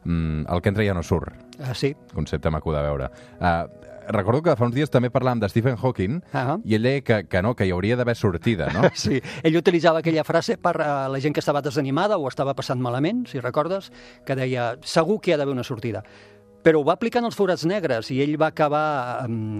mm, 0.06 0.46
el 0.54 0.62
que 0.62 0.70
entra 0.72 0.86
ja 0.86 0.94
no 0.94 1.02
surt. 1.02 1.34
uh, 1.58 1.74
sí, 1.74 1.94
Concepte 2.14 2.50
maco 2.50 2.72
de 2.72 2.82
veure. 2.82 3.10
Uh, 3.40 3.66
recordo 4.08 4.40
que 4.42 4.54
fa 4.54 4.64
uns 4.68 4.74
dies 4.76 4.90
també 4.92 5.10
parlàvem 5.10 5.40
de 5.42 5.48
Stephen 5.50 5.74
Hawking 5.82 6.20
Ahà. 6.32 6.60
i 6.62 6.76
ell 6.76 6.84
deia 6.86 7.02
que, 7.02 7.16
que 7.26 7.40
no, 7.42 7.56
que 7.58 7.66
hi 7.66 7.72
hauria 7.74 7.96
d'haver 7.98 8.14
sortida, 8.14 8.68
no? 8.70 8.86
Sí, 8.94 9.18
ell 9.42 9.58
utilitzava 9.58 9.98
aquella 9.98 10.22
frase 10.22 10.56
per 10.62 10.76
a 10.78 11.08
la 11.10 11.18
gent 11.18 11.34
que 11.34 11.42
estava 11.42 11.62
desanimada 11.64 12.16
o 12.16 12.28
estava 12.30 12.54
passant 12.54 12.78
malament, 12.80 13.24
si 13.26 13.42
recordes, 13.42 13.90
que 14.24 14.36
deia, 14.38 14.76
segur 14.86 15.18
que 15.20 15.32
hi 15.32 15.34
ha 15.34 15.40
d'haver 15.42 15.56
una 15.58 15.66
sortida. 15.66 16.04
Però 16.66 16.80
ho 16.80 16.84
va 16.86 16.96
aplicar 16.96 17.20
en 17.22 17.28
els 17.28 17.36
forats 17.38 17.62
negres 17.66 18.08
i 18.10 18.20
ell 18.22 18.36
va 18.38 18.48
acabar 18.50 19.26
um, 19.26 19.58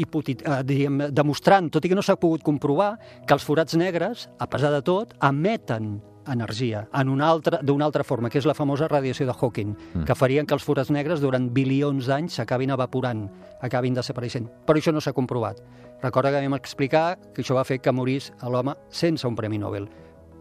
hipotit, 0.00 0.44
uh, 0.48 0.62
diríem, 0.64 1.10
demostrant, 1.12 1.68
tot 1.72 1.84
i 1.84 1.90
que 1.92 1.96
no 1.96 2.04
s'ha 2.04 2.16
pogut 2.20 2.44
comprovar, 2.44 2.94
que 3.26 3.36
els 3.36 3.44
forats 3.44 3.76
negres, 3.76 4.28
a 4.40 4.48
pesar 4.48 4.70
de 4.72 4.80
tot, 4.84 5.12
emeten 5.28 5.98
energia 6.32 6.88
en 6.94 7.08
una 7.08 7.28
altra 7.28 7.60
d'una 7.62 7.84
altra 7.86 8.04
forma, 8.04 8.30
que 8.30 8.38
és 8.38 8.46
la 8.46 8.54
famosa 8.54 8.88
radiació 8.88 9.26
de 9.26 9.32
Hawking, 9.32 9.74
mm. 9.94 10.04
que 10.04 10.14
farien 10.14 10.46
que 10.46 10.54
els 10.54 10.64
forats 10.64 10.90
negres 10.90 11.20
durant 11.20 11.50
bilions 11.52 12.06
d'anys 12.06 12.34
s'acabin 12.40 12.70
evaporant, 12.70 13.28
acabin 13.60 13.94
desapareixent. 13.94 14.48
Però 14.66 14.78
això 14.78 14.92
no 14.92 15.00
s'ha 15.00 15.12
comprovat. 15.12 15.62
Recorda 16.02 16.30
que 16.30 16.42
vam 16.42 16.54
explicar 16.54 17.18
que 17.34 17.42
això 17.42 17.54
va 17.58 17.64
fer 17.64 17.80
que 17.80 17.92
morís 17.92 18.32
l'home 18.42 18.76
sense 18.90 19.26
un 19.26 19.34
Premi 19.36 19.58
Nobel. 19.58 19.88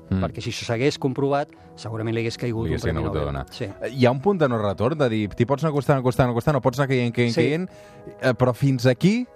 Mm. 0.10 0.22
perquè 0.24 0.40
si 0.40 0.54
això 0.54 0.64
s'hagués 0.70 0.96
comprovat, 1.04 1.50
segurament 1.76 2.16
li 2.16 2.22
hagués 2.22 2.38
caigut 2.40 2.70
Li 2.70 2.76
un 2.76 2.80
Premi 2.80 3.04
Nobel. 3.04 3.26
donar. 3.26 3.46
Sí. 3.52 3.66
Hi 3.92 4.06
ha 4.06 4.12
un 4.12 4.22
punt 4.22 4.40
de 4.40 4.48
no 4.48 4.58
retorn 4.58 4.98
de 4.98 5.10
dir, 5.10 5.28
t'hi 5.36 5.46
pots 5.46 5.66
anar 5.66 5.74
acostant, 5.74 6.00
acostant, 6.00 6.30
acostant, 6.30 6.56
no 6.56 6.62
pots 6.62 6.80
anar 6.80 6.88
caient, 6.88 7.14
caient, 7.14 7.34
Sí. 7.34 7.42
caient, 7.42 7.70
eh, 8.22 8.34
però 8.34 8.54
fins 8.56 8.86
aquí, 8.86 9.28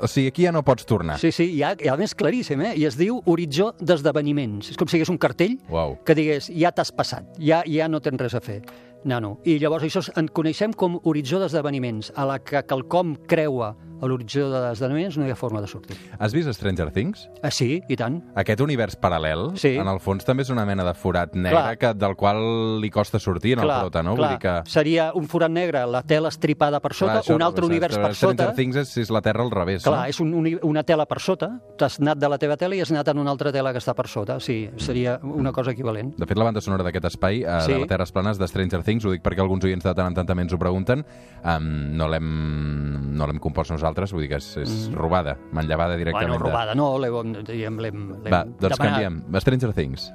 o 0.00 0.08
sigui, 0.08 0.28
aquí 0.32 0.46
ja 0.46 0.52
no 0.52 0.62
pots 0.66 0.86
tornar. 0.88 1.18
Sí, 1.20 1.32
sí, 1.32 1.50
hi 1.56 1.62
ha 1.62 1.96
més 2.00 2.14
claríssim, 2.16 2.60
eh? 2.64 2.74
I 2.80 2.86
es 2.88 2.96
diu 2.98 3.20
horitzó 3.30 3.72
d'esdeveniments. 3.80 4.72
És 4.72 4.80
com 4.80 4.88
si 4.88 4.96
hi 4.96 5.00
hagués 5.00 5.12
un 5.12 5.20
cartell 5.20 5.58
Uau. 5.68 5.98
que 6.04 6.16
digués, 6.16 6.50
ja 6.56 6.72
t'has 6.72 6.92
passat, 6.92 7.28
ja, 7.38 7.62
ja 7.68 7.88
no 7.88 8.00
tens 8.00 8.20
res 8.20 8.34
a 8.34 8.40
fer. 8.44 8.62
Nano. 9.04 9.38
I 9.48 9.58
llavors 9.60 9.86
això 9.86 10.02
en 10.20 10.28
coneixem 10.28 10.74
com 10.76 10.98
horitzó 11.08 11.40
d'esdeveniments, 11.40 12.12
a 12.16 12.26
la 12.28 12.38
que 12.44 12.60
quelcom 12.68 13.14
creua 13.28 13.74
a 14.00 14.06
l'horitzó 14.08 14.48
de 14.50 14.60
esdeveniments 14.72 15.18
no 15.18 15.26
hi 15.26 15.30
ha 15.32 15.36
forma 15.36 15.60
de 15.60 15.68
sortir. 15.70 15.96
Has 16.18 16.32
vist 16.34 16.50
Stranger 16.54 16.90
Things? 16.92 17.28
Ah, 17.42 17.50
sí, 17.50 17.82
i 17.88 17.96
tant. 17.96 18.20
Aquest 18.40 18.60
univers 18.60 18.96
paral·lel, 19.00 19.56
Sí. 19.58 19.74
en 19.76 19.88
el 19.88 20.00
fons 20.00 20.24
també 20.24 20.42
és 20.42 20.50
una 20.50 20.64
mena 20.66 20.84
de 20.84 20.94
forat 20.94 21.34
negre 21.34 21.58
Clar. 21.58 21.78
que, 21.78 21.92
del 21.94 22.16
qual 22.16 22.80
li 22.80 22.90
costa 22.90 23.18
sortir 23.18 23.54
en 23.54 23.60
el 23.64 23.68
prota, 23.68 24.02
no? 24.02 24.16
Vull 24.16 24.28
dir 24.28 24.38
que... 24.38 24.54
Seria 24.70 25.10
un 25.14 25.26
forat 25.28 25.50
negre, 25.50 25.84
la 25.86 26.02
tela 26.02 26.28
estripada 26.28 26.80
per 26.80 26.94
sota, 26.94 27.20
Clar, 27.22 27.36
un 27.36 27.42
altre 27.42 27.66
univers 27.66 27.96
per 27.98 28.14
Stranger 28.14 28.46
sota... 28.46 28.54
Things 28.56 28.76
és, 28.76 28.96
és 29.04 29.10
la 29.10 29.20
Terra 29.22 29.44
al 29.44 29.50
revés, 29.50 29.84
Clar, 29.84 30.04
no? 30.06 30.08
és 30.08 30.20
un, 30.20 30.34
una 30.62 30.82
tela 30.84 31.06
per 31.06 31.20
sota, 31.20 31.50
t'has 31.78 32.00
anat 32.00 32.18
de 32.18 32.28
la 32.28 32.38
teva 32.38 32.56
tela 32.56 32.76
i 32.76 32.80
has 32.80 32.90
anat 32.90 33.08
en 33.08 33.18
una 33.18 33.30
altra 33.30 33.52
tela 33.52 33.72
que 33.72 33.78
està 33.82 33.94
per 33.94 34.08
sota. 34.08 34.38
Sí, 34.40 34.68
seria 34.76 35.18
una 35.22 35.52
cosa 35.52 35.72
equivalent. 35.72 36.14
De 36.16 36.26
fet, 36.26 36.38
la 36.38 36.44
banda 36.44 36.60
sonora 36.60 36.84
d'aquest 36.86 37.10
espai, 37.12 37.42
eh, 37.42 37.60
Sí. 37.66 37.72
de 37.72 37.78
la 37.80 37.86
Terres 37.86 38.12
Planes, 38.12 38.38
de 38.38 38.48
Stranger 38.48 38.82
Things, 38.82 39.04
ho 39.04 39.10
dic 39.12 39.22
perquè 39.22 39.40
alguns 39.40 39.64
oients 39.64 39.84
de 39.84 39.94
tant 39.94 40.06
en 40.06 40.14
tant 40.14 40.26
també 40.26 40.42
ens 40.42 40.52
ho 40.52 40.58
pregunten, 40.58 41.04
um, 41.44 41.96
no 41.96 42.08
l'hem 42.08 43.16
no 43.16 43.26
compost 43.40 43.70
nosaltres, 43.70 43.89
vull 44.12 44.22
dir 44.22 44.28
que 44.28 44.36
és, 44.36 44.56
és 44.56 44.90
robada, 44.94 45.36
manllevada 45.52 45.96
directament. 45.96 46.28
Mm. 46.28 46.38
Bueno, 46.38 46.44
de- 46.44 46.50
robada 46.50 46.74
no, 46.74 46.98
l'hem 46.98 48.08
Va, 48.30 48.44
doncs 48.44 48.78
demanat. 48.78 48.78
canviem. 48.78 49.22
Stranger 49.40 49.72
Things. 49.72 50.12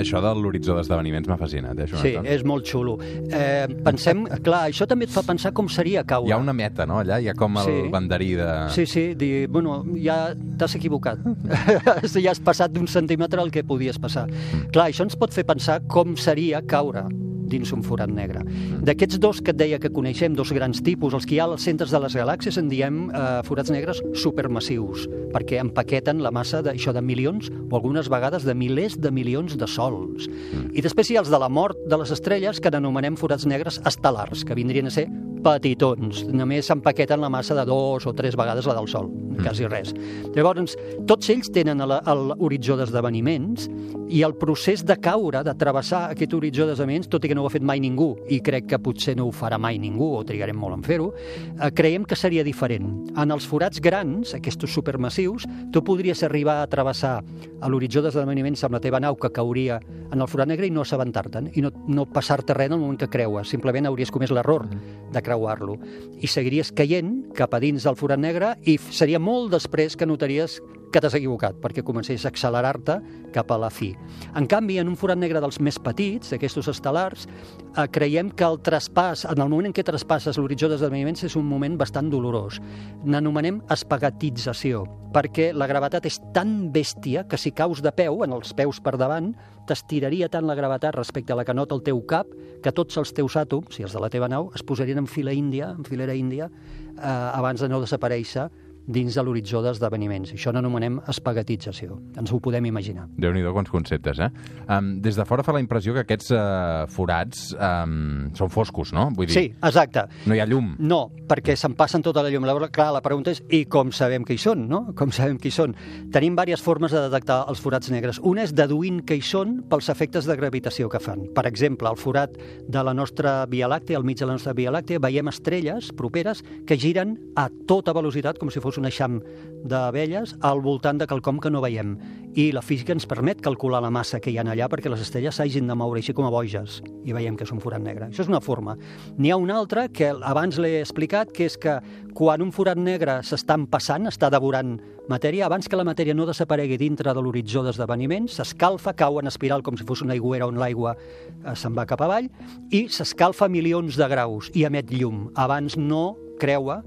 Això 0.00 0.20
de 0.22 0.30
l'horitzó 0.38 0.76
d'esdeveniments 0.78 1.26
m'ha 1.28 1.36
fascinat, 1.36 1.78
eh, 1.82 1.86
Sí, 1.88 1.96
Jonathan? 1.96 2.26
és 2.26 2.44
molt 2.44 2.64
xulo. 2.64 2.96
Eh, 3.02 3.66
pensem, 3.84 4.22
clar, 4.42 4.70
això 4.70 4.86
també 4.86 5.04
et 5.04 5.10
fa 5.10 5.22
pensar 5.22 5.52
com 5.52 5.68
seria 5.68 6.04
caure. 6.04 6.28
Hi 6.28 6.32
ha 6.32 6.38
una 6.38 6.52
meta, 6.54 6.86
no, 6.86 7.00
allà? 7.00 7.20
Hi 7.20 7.28
ha 7.28 7.34
com 7.34 7.56
el 7.58 7.64
Sí. 7.64 7.88
banderí 7.90 8.34
de... 8.34 8.70
Sí, 8.70 8.86
sí, 8.86 9.14
dir, 9.14 9.48
bueno, 9.48 9.84
ja 9.96 10.34
t'has 10.56 10.74
equivocat. 10.76 11.18
ja 12.22 12.30
has 12.30 12.40
passat 12.40 12.70
d'un 12.72 12.86
centímetre 12.86 13.40
al 13.40 13.50
que 13.50 13.64
podies 13.64 13.98
passar. 13.98 14.28
Clar, 14.72 14.88
això 14.90 15.02
ens 15.02 15.16
pot 15.16 15.32
fer 15.32 15.44
pensar 15.44 15.82
com 15.86 16.16
seria 16.16 16.62
caure 16.62 17.04
dins 17.50 17.72
un 17.74 17.82
forat 17.86 18.10
negre. 18.12 18.44
D'aquests 18.86 19.20
dos 19.22 19.40
que 19.44 19.54
et 19.54 19.58
deia 19.58 19.80
que 19.82 19.92
coneixem, 19.92 20.36
dos 20.38 20.52
grans 20.56 20.82
tipus, 20.86 21.14
els 21.16 21.26
que 21.26 21.36
hi 21.36 21.40
ha 21.42 21.48
als 21.50 21.66
centres 21.66 21.92
de 21.94 22.00
les 22.02 22.16
galàxies 22.16 22.58
en 22.60 22.70
diem 22.70 23.02
eh, 23.10 23.24
forats 23.46 23.72
negres 23.74 24.02
supermassius, 24.22 25.08
perquè 25.34 25.60
empaqueten 25.62 26.22
la 26.24 26.32
massa 26.34 26.62
d'això 26.64 26.94
de 26.96 27.02
milions 27.04 27.50
o 27.50 27.76
algunes 27.76 28.10
vegades 28.12 28.46
de 28.46 28.54
milers 28.54 28.98
de 29.00 29.12
milions 29.14 29.56
de 29.58 29.68
sols. 29.70 30.28
I 30.72 30.84
després 30.84 31.10
hi 31.10 31.18
ha 31.18 31.24
els 31.24 31.32
de 31.32 31.40
la 31.40 31.50
mort 31.50 31.78
de 31.90 31.98
les 32.00 32.14
estrelles 32.14 32.60
que 32.62 32.72
n'anomenem 32.72 33.18
forats 33.20 33.46
negres 33.46 33.80
estel·lars, 33.88 34.46
que 34.46 34.58
vindrien 34.58 34.88
a 34.88 34.94
ser 34.94 35.08
petitons, 35.44 36.24
només 36.32 36.68
s'empaqueten 36.68 37.20
la 37.22 37.30
massa 37.32 37.56
de 37.58 37.64
dos 37.68 38.06
o 38.06 38.14
tres 38.16 38.36
vegades 38.38 38.66
la 38.68 38.76
del 38.76 38.88
Sol, 38.90 39.10
quasi 39.40 39.68
res. 39.68 39.94
Llavors, 40.34 40.76
tots 41.08 41.30
ells 41.32 41.50
tenen 41.54 41.82
l'horitzó 41.82 42.76
d'esdeveniments 42.78 43.68
i 44.10 44.24
el 44.26 44.34
procés 44.34 44.82
de 44.86 44.96
caure, 44.98 45.44
de 45.46 45.54
travessar 45.54 46.02
aquest 46.10 46.34
horitzó 46.34 46.66
d'esdeveniments, 46.66 47.08
tot 47.12 47.24
i 47.24 47.30
que 47.30 47.36
no 47.38 47.44
ho 47.44 47.50
ha 47.50 47.54
fet 47.54 47.64
mai 47.66 47.80
ningú, 47.82 48.10
i 48.28 48.40
crec 48.42 48.66
que 48.72 48.80
potser 48.82 49.14
no 49.16 49.28
ho 49.28 49.34
farà 49.34 49.58
mai 49.60 49.78
ningú, 49.78 50.08
o 50.18 50.24
trigarem 50.26 50.58
molt 50.58 50.80
en 50.80 50.82
fer-ho, 50.86 51.10
eh, 51.14 51.70
creiem 51.70 52.04
que 52.04 52.18
seria 52.18 52.44
diferent. 52.44 52.90
En 53.16 53.30
els 53.30 53.46
forats 53.46 53.80
grans, 53.80 54.34
aquests 54.34 54.66
supermassius, 54.70 55.46
tu 55.72 55.84
podries 55.86 56.24
arribar 56.26 56.60
a 56.60 56.66
travessar 56.70 57.20
a 57.60 57.68
l'horitzó 57.70 58.02
d'esdeveniments 58.02 58.64
amb 58.66 58.76
la 58.76 58.82
teva 58.82 59.00
nau 59.00 59.16
que 59.16 59.30
cauria 59.30 59.78
en 60.10 60.20
el 60.20 60.28
forat 60.28 60.48
negre 60.50 60.66
i 60.66 60.74
no 60.74 60.82
assabentar-te'n, 60.82 61.52
i 61.54 61.62
no, 61.62 61.70
no 61.86 62.06
passar-te 62.10 62.54
res 62.56 62.70
en 62.70 62.78
el 62.78 62.82
moment 62.82 62.98
que 62.98 63.10
creues. 63.10 63.48
Simplement 63.48 63.86
hauries 63.86 64.10
comès 64.10 64.34
l'error 64.34 64.66
de 65.12 65.22
creuar-lo. 65.30 65.78
I 66.20 66.26
seguiries 66.26 66.74
caient 66.74 67.14
cap 67.38 67.54
a 67.54 67.62
dins 67.62 67.86
del 67.86 67.98
forat 67.98 68.20
negre 68.20 68.56
i 68.66 68.76
seria 68.90 69.22
molt 69.22 69.54
després 69.54 69.96
que 69.96 70.08
notaries 70.08 70.58
que 70.90 71.00
t'has 71.00 71.14
equivocat, 71.14 71.56
perquè 71.62 71.84
comencés 71.86 72.24
a 72.24 72.30
accelerar-te 72.32 72.98
cap 73.34 73.50
a 73.54 73.58
la 73.62 73.70
fi. 73.70 73.92
En 74.36 74.46
canvi, 74.50 74.80
en 74.82 74.90
un 74.90 74.98
forat 74.98 75.18
negre 75.18 75.42
dels 75.42 75.60
més 75.62 75.78
petits, 75.82 76.32
d'aquestos 76.32 76.70
estel·lars, 76.72 77.26
eh, 77.26 77.86
creiem 77.92 78.30
que 78.30 78.46
el 78.46 78.58
traspàs, 78.58 79.24
en 79.30 79.38
el 79.38 79.48
moment 79.48 79.70
en 79.70 79.76
què 79.76 79.84
traspasses 79.86 80.38
l'horitzó 80.38 80.68
d'esdeveniments, 80.68 81.24
és 81.24 81.36
un 81.36 81.46
moment 81.46 81.76
bastant 81.78 82.10
dolorós. 82.10 82.60
N'anomenem 83.04 83.62
espagatització, 83.70 84.84
perquè 85.14 85.52
la 85.54 85.66
gravetat 85.70 86.06
és 86.06 86.20
tan 86.34 86.72
bèstia 86.72 87.26
que 87.28 87.38
si 87.38 87.52
caus 87.52 87.82
de 87.82 87.92
peu, 87.92 88.24
en 88.24 88.32
els 88.32 88.52
peus 88.54 88.80
per 88.80 88.96
davant, 88.98 89.34
t'estiraria 89.66 90.28
tant 90.28 90.46
la 90.46 90.56
gravetat 90.58 90.96
respecte 90.96 91.32
a 91.32 91.36
la 91.38 91.44
que 91.44 91.54
nota 91.54 91.76
el 91.76 91.84
teu 91.86 92.00
cap 92.06 92.26
que 92.62 92.72
tots 92.72 92.96
els 92.98 93.12
teus 93.14 93.36
àtoms, 93.38 93.76
si 93.76 93.86
els 93.86 93.94
de 93.94 94.02
la 94.02 94.10
teva 94.10 94.28
nau, 94.28 94.50
es 94.54 94.64
posarien 94.66 94.98
en 94.98 95.06
fila 95.06 95.32
índia, 95.32 95.70
en 95.70 95.84
filera 95.86 96.14
índia, 96.14 96.50
eh, 96.96 97.06
abans 97.06 97.60
de 97.60 97.68
no 97.68 97.80
desaparèixer 97.80 98.48
dins 98.90 99.14
de 99.16 99.22
l'horitzó 99.24 99.62
d'esdeveniments. 99.64 100.34
Això 100.36 100.52
n'anomenem 100.54 100.98
espagatització. 101.10 101.98
Ens 102.20 102.32
ho 102.32 102.40
podem 102.42 102.66
imaginar. 102.66 103.06
déu 103.16 103.32
nhi 103.32 103.42
quants 103.50 103.70
conceptes, 103.70 104.18
eh? 104.18 104.30
Um, 104.68 105.00
des 105.02 105.16
de 105.16 105.24
fora 105.24 105.42
fa 105.46 105.52
la 105.52 105.60
impressió 105.62 105.94
que 105.94 106.04
aquests 106.04 106.30
uh, 106.34 106.86
forats 106.90 107.54
um, 107.54 108.30
són 108.36 108.50
foscos, 108.50 108.92
no? 108.92 109.08
Vull 109.16 109.26
dir, 109.30 109.34
Sí, 109.34 109.44
exacte. 109.62 110.06
no 110.26 110.34
hi 110.34 110.40
ha 110.40 110.46
llum. 110.46 110.74
No, 110.78 111.10
perquè 111.28 111.56
se'n 111.56 111.74
passen 111.78 112.02
tota 112.02 112.22
la 112.22 112.30
llum. 112.30 112.44
Llavors, 112.46 112.70
clar, 112.74 112.90
la 112.92 113.02
pregunta 113.02 113.30
és, 113.30 113.42
i 113.50 113.64
com 113.70 113.92
sabem 113.92 114.24
que 114.24 114.34
hi 114.34 114.38
són, 114.42 114.66
no? 114.68 114.92
Com 114.96 115.12
sabem 115.14 115.38
que 115.38 115.48
hi 115.48 115.54
són? 115.54 115.74
Tenim 116.12 116.34
diverses 116.36 116.64
formes 116.64 116.92
de 116.92 117.02
detectar 117.06 117.44
els 117.48 117.60
forats 117.60 117.90
negres. 117.90 118.20
Una 118.22 118.42
és 118.46 118.54
deduint 118.54 119.02
que 119.06 119.16
hi 119.18 119.22
són 119.24 119.60
pels 119.70 119.88
efectes 119.92 120.26
de 120.26 120.36
gravitació 120.36 120.88
que 120.90 121.00
fan. 121.02 121.28
Per 121.34 121.46
exemple, 121.46 121.88
al 121.88 121.98
forat 122.00 122.34
de 122.68 122.82
la 122.84 122.94
nostra 122.94 123.46
Via 123.50 123.68
Làctea, 123.68 123.98
al 123.98 124.04
mig 124.04 124.18
de 124.18 124.26
la 124.26 124.36
nostra 124.38 124.54
Via 124.56 124.72
Làctea, 124.74 124.98
veiem 125.02 125.28
estrelles 125.30 125.92
properes 125.96 126.42
que 126.66 126.78
giren 126.80 127.16
a 127.36 127.48
tota 127.68 127.94
velocitat, 127.96 128.38
com 128.40 128.50
si 128.50 128.60
fos 128.60 128.79
un 128.80 128.88
eixam 128.88 129.20
d'abelles, 129.60 130.34
al 130.40 130.62
voltant 130.64 130.98
de 130.98 131.06
quelcom 131.06 131.38
que 131.40 131.50
no 131.52 131.60
veiem. 131.60 131.96
I 132.38 132.50
la 132.54 132.62
física 132.62 132.94
ens 132.94 133.08
permet 133.10 133.40
calcular 133.42 133.80
la 133.82 133.90
massa 133.90 134.20
que 134.22 134.30
hi 134.30 134.38
ha 134.38 134.44
allà 134.46 134.68
perquè 134.70 134.88
les 134.88 135.02
estrelles 135.02 135.34
s'hagin 135.36 135.66
de 135.66 135.74
moure 135.74 135.98
així 136.00 136.14
com 136.14 136.24
a 136.24 136.30
boges 136.30 136.78
i 137.04 137.12
veiem 137.12 137.36
que 137.36 137.44
és 137.44 137.52
un 137.52 137.60
forat 137.60 137.82
negre. 137.82 138.08
Això 138.08 138.22
és 138.22 138.30
una 138.30 138.40
forma. 138.40 138.76
N'hi 139.18 139.32
ha 139.32 139.36
una 139.36 139.58
altra 139.58 139.88
que 139.88 140.12
abans 140.14 140.58
l'he 140.62 140.78
explicat, 140.80 141.32
que 141.34 141.48
és 141.50 141.58
que 141.60 141.80
quan 142.14 142.42
un 142.42 142.52
forat 142.54 142.78
negre 142.78 143.18
s'està 143.26 143.58
empassant, 143.58 144.06
està 144.08 144.30
devorant 144.30 144.78
matèria, 145.10 145.46
abans 145.46 145.66
que 145.66 145.76
la 145.76 145.84
matèria 145.84 146.14
no 146.14 146.28
desaparegui 146.28 146.78
dintre 146.78 147.12
de 147.12 147.20
l'horitzó 147.20 147.64
d'esdeveniments, 147.66 148.38
s'escalfa, 148.38 148.94
cau 148.94 149.18
en 149.20 149.26
espiral 149.26 149.66
com 149.66 149.76
si 149.76 149.84
fos 149.88 150.04
una 150.06 150.14
aigüera 150.14 150.46
on 150.46 150.60
l'aigua 150.60 150.94
eh, 150.94 151.56
se'n 151.58 151.74
va 151.74 151.88
cap 151.90 152.00
avall, 152.06 152.30
i 152.70 152.86
s'escalfa 152.88 153.50
milions 153.50 153.98
de 153.98 154.08
graus 154.08 154.52
i 154.54 154.64
emet 154.70 154.94
llum. 154.94 155.28
Abans 155.34 155.76
no 155.76 156.14
creua 156.40 156.80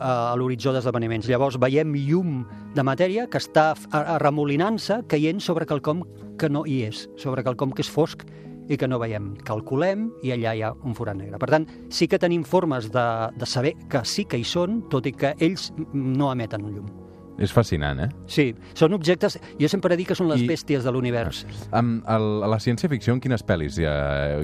a 0.00 0.34
l'horitzó 0.36 0.72
d'esdeveniments. 0.74 1.28
Llavors 1.28 1.58
veiem 1.60 1.92
llum 2.08 2.44
de 2.74 2.84
matèria 2.86 3.26
que 3.30 3.40
està 3.40 3.74
arremolinant-se, 3.92 5.02
caient 5.10 5.42
sobre 5.44 5.68
quelcom 5.68 6.04
que 6.40 6.48
no 6.48 6.64
hi 6.66 6.82
és, 6.88 7.04
sobre 7.20 7.44
quelcom 7.44 7.74
que 7.76 7.84
és 7.84 7.92
fosc 7.92 8.24
i 8.70 8.78
que 8.78 8.88
no 8.88 9.00
veiem. 9.02 9.34
Calculem 9.46 10.08
i 10.24 10.32
allà 10.34 10.54
hi 10.54 10.64
ha 10.64 10.72
un 10.86 10.96
forat 10.96 11.18
negre. 11.18 11.40
Per 11.42 11.50
tant, 11.52 11.68
sí 11.92 12.08
que 12.08 12.20
tenim 12.22 12.46
formes 12.46 12.88
de, 12.94 13.06
de 13.36 13.46
saber 13.46 13.74
que 13.90 14.04
sí 14.06 14.24
que 14.24 14.40
hi 14.40 14.46
són, 14.46 14.84
tot 14.90 15.06
i 15.10 15.12
que 15.12 15.34
ells 15.42 15.70
no 15.92 16.32
emeten 16.32 16.68
llum. 16.70 17.09
És 17.40 17.52
fascinant, 17.56 17.98
eh? 18.04 18.08
Sí, 18.28 18.50
són 18.76 18.92
objectes... 18.92 19.38
Jo 19.60 19.68
sempre 19.72 19.96
dic 19.96 20.10
que 20.10 20.16
són 20.18 20.28
les 20.28 20.42
I- 20.44 20.48
bèsties 20.50 20.84
de 20.84 20.92
l'univers. 20.92 21.42
Um, 21.72 22.02
el, 22.04 22.26
a 22.44 22.50
la 22.52 22.58
ciència-ficció, 22.60 23.14
en 23.16 23.20
quines 23.24 23.42
pel·lis 23.48 23.78
ja, 23.80 23.94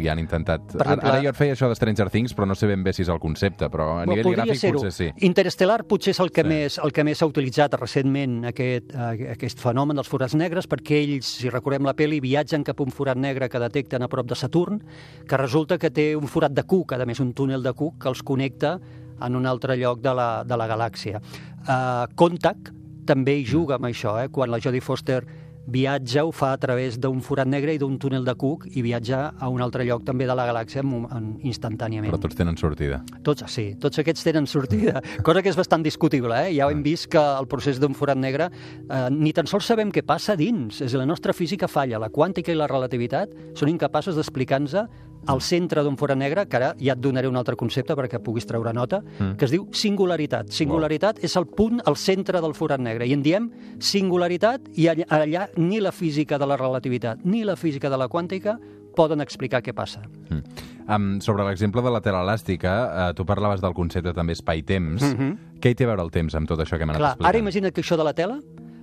ja 0.01 0.15
han 0.15 0.23
intentat... 0.23 0.65
Per 0.73 0.81
Ara, 0.81 0.95
exemple- 0.97 1.11
ara 1.13 1.21
jo 1.27 1.33
et 1.35 1.37
feia 1.37 1.53
això 1.57 1.69
de 1.69 1.77
Stranger 1.77 2.09
Things, 2.15 2.33
però 2.35 2.49
no 2.49 2.57
sé 2.57 2.67
ben 2.71 2.83
bé 2.87 2.95
si 2.97 3.05
és 3.05 3.11
el 3.13 3.21
concepte, 3.21 3.69
però 3.73 3.99
a 4.01 4.07
nivell 4.09 4.33
gràfic 4.39 4.65
potser 4.73 4.93
sí. 4.97 5.11
Interestelar 5.29 5.83
potser 5.85 6.15
és 6.17 6.21
el 6.25 6.33
que 6.33 6.43
Sí. 6.47 6.49
més 6.49 6.79
el 6.83 6.93
que 6.97 7.05
més 7.05 7.19
s'ha 7.21 7.27
utilitzat 7.29 7.75
recentment 7.81 8.45
aquest, 8.53 8.95
eh, 8.95 9.31
aquest 9.37 9.61
fenomen 9.61 9.97
dels 10.01 10.09
forats 10.09 10.35
negres 10.39 10.69
perquè 10.71 11.03
ells, 11.03 11.27
si 11.43 11.51
recordem 11.53 11.85
la 11.85 11.95
pel·li, 11.99 12.21
viatgen 12.25 12.65
cap 12.65 12.81
a 12.81 12.85
un 12.87 12.91
forat 12.95 13.19
negre 13.21 13.49
que 13.53 13.59
detecten 13.61 14.03
a 14.03 14.09
prop 14.09 14.27
de 14.31 14.35
Saturn, 14.39 14.81
que 15.29 15.37
resulta 15.37 15.77
que 15.79 15.91
té 15.91 16.15
un 16.17 16.29
forat 16.31 16.53
de 16.57 16.63
Cook, 16.65 16.93
a 16.97 17.05
més 17.05 17.21
un 17.21 17.35
túnel 17.37 17.63
de 17.63 17.73
Cook 17.77 18.01
que 18.03 18.09
els 18.09 18.23
connecta 18.23 18.79
en 19.21 19.37
un 19.37 19.47
altre 19.47 19.77
lloc 19.81 20.01
de 20.05 20.13
la, 20.15 20.45
de 20.45 20.57
la 20.57 20.67
galàxia. 20.69 21.21
Uh, 21.67 22.07
Contact 22.15 22.69
també 23.07 23.39
hi 23.41 23.45
juga 23.47 23.79
amb 23.79 23.89
això, 23.89 24.17
eh? 24.21 24.31
quan 24.33 24.51
la 24.51 24.61
Jodie 24.63 24.85
Foster 24.85 25.23
viatja, 25.67 26.23
ho 26.25 26.31
fa 26.31 26.53
a 26.55 26.59
través 26.63 26.97
d'un 27.03 27.19
forat 27.23 27.49
negre 27.49 27.75
i 27.75 27.79
d'un 27.79 27.97
túnel 27.99 28.25
de 28.25 28.35
Cook 28.39 28.69
i 28.79 28.83
viatja 28.87 29.33
a 29.35 29.49
un 29.51 29.63
altre 29.63 29.85
lloc 29.85 30.05
també 30.07 30.27
de 30.29 30.35
la 30.39 30.47
galàxia 30.47 30.83
en, 30.85 30.93
en, 31.11 31.27
instantàniament. 31.51 32.13
Però 32.13 32.23
tots 32.23 32.39
tenen 32.39 32.59
sortida. 32.61 33.01
Tots, 33.27 33.47
sí, 33.51 33.67
tots 33.83 33.99
aquests 34.03 34.27
tenen 34.27 34.47
sortida, 34.47 35.03
cosa 35.27 35.43
que 35.43 35.51
és 35.51 35.59
bastant 35.59 35.83
discutible. 35.83 36.39
Eh? 36.47 36.55
Ja 36.57 36.71
hem 36.71 36.85
vist 36.87 37.11
que 37.11 37.23
el 37.23 37.51
procés 37.51 37.83
d'un 37.83 37.99
forat 37.99 38.19
negre 38.19 38.49
eh, 38.53 39.09
ni 39.11 39.35
tan 39.37 39.51
sols 39.51 39.67
sabem 39.67 39.91
què 39.91 40.05
passa 40.07 40.39
dins. 40.39 40.81
És 40.87 40.95
la 40.95 41.09
nostra 41.09 41.35
física 41.35 41.69
falla, 41.71 42.01
la 42.03 42.13
quàntica 42.15 42.55
i 42.55 42.59
la 42.59 42.71
relativitat 42.71 43.35
són 43.59 43.73
incapaços 43.75 44.15
d'explicar-nos 44.19 44.79
al 45.27 45.43
centre 45.43 45.83
d'un 45.83 45.97
forat 45.97 46.19
negre, 46.19 46.47
que 46.47 46.59
ara 46.59 46.73
ja 46.81 46.95
et 46.95 47.03
donaré 47.03 47.29
un 47.29 47.37
altre 47.37 47.57
concepte 47.57 47.97
perquè 47.99 48.21
puguis 48.23 48.47
treure 48.47 48.73
nota, 48.77 49.03
mm. 49.03 49.35
que 49.39 49.47
es 49.49 49.55
diu 49.55 49.67
singularitat. 49.73 50.53
Singularitat 50.55 51.21
wow. 51.21 51.29
és 51.29 51.37
el 51.37 51.49
punt, 51.51 51.83
al 51.87 51.99
centre 52.01 52.41
del 52.43 52.55
forat 52.55 52.83
negre, 52.83 53.07
i 53.07 53.15
en 53.17 53.25
diem 53.25 53.51
singularitat, 53.83 54.71
i 54.77 54.89
allà, 54.93 55.09
allà 55.11 55.47
ni 55.57 55.81
la 55.83 55.93
física 55.93 56.39
de 56.39 56.49
la 56.49 56.59
relativitat 56.61 57.25
ni 57.25 57.45
la 57.45 57.57
física 57.57 57.91
de 57.91 57.99
la 58.01 58.09
quàntica 58.09 58.57
poden 58.97 59.21
explicar 59.21 59.61
què 59.63 59.75
passa. 59.77 60.03
Mm. 60.31 60.73
Um, 60.87 61.07
sobre 61.21 61.45
l'exemple 61.45 61.83
de 61.83 61.91
la 61.91 62.01
tela 62.01 62.23
elàstica, 62.23 62.75
uh, 62.87 63.15
tu 63.17 63.27
parlaves 63.27 63.61
del 63.61 63.75
concepte 63.75 64.15
també 64.15 64.37
espai-temps. 64.37 65.03
Mhm. 65.03 65.59
Què 65.61 65.73
hi 65.73 65.75
té 65.75 65.85
a 65.85 65.91
veure 65.91 66.05
el 66.05 66.13
temps 66.15 66.35
amb 66.39 66.47
tot 66.49 66.61
això 66.63 66.79
que 66.79 66.87
hem 66.87 66.93
anat 66.93 67.01
Clar, 67.01 67.11
explicant? 67.17 67.29
ara 67.35 67.43
imagina't 67.43 67.75
que 67.75 67.83
això 67.83 67.97
de 67.99 68.05
la 68.07 68.15
tela 68.15 68.39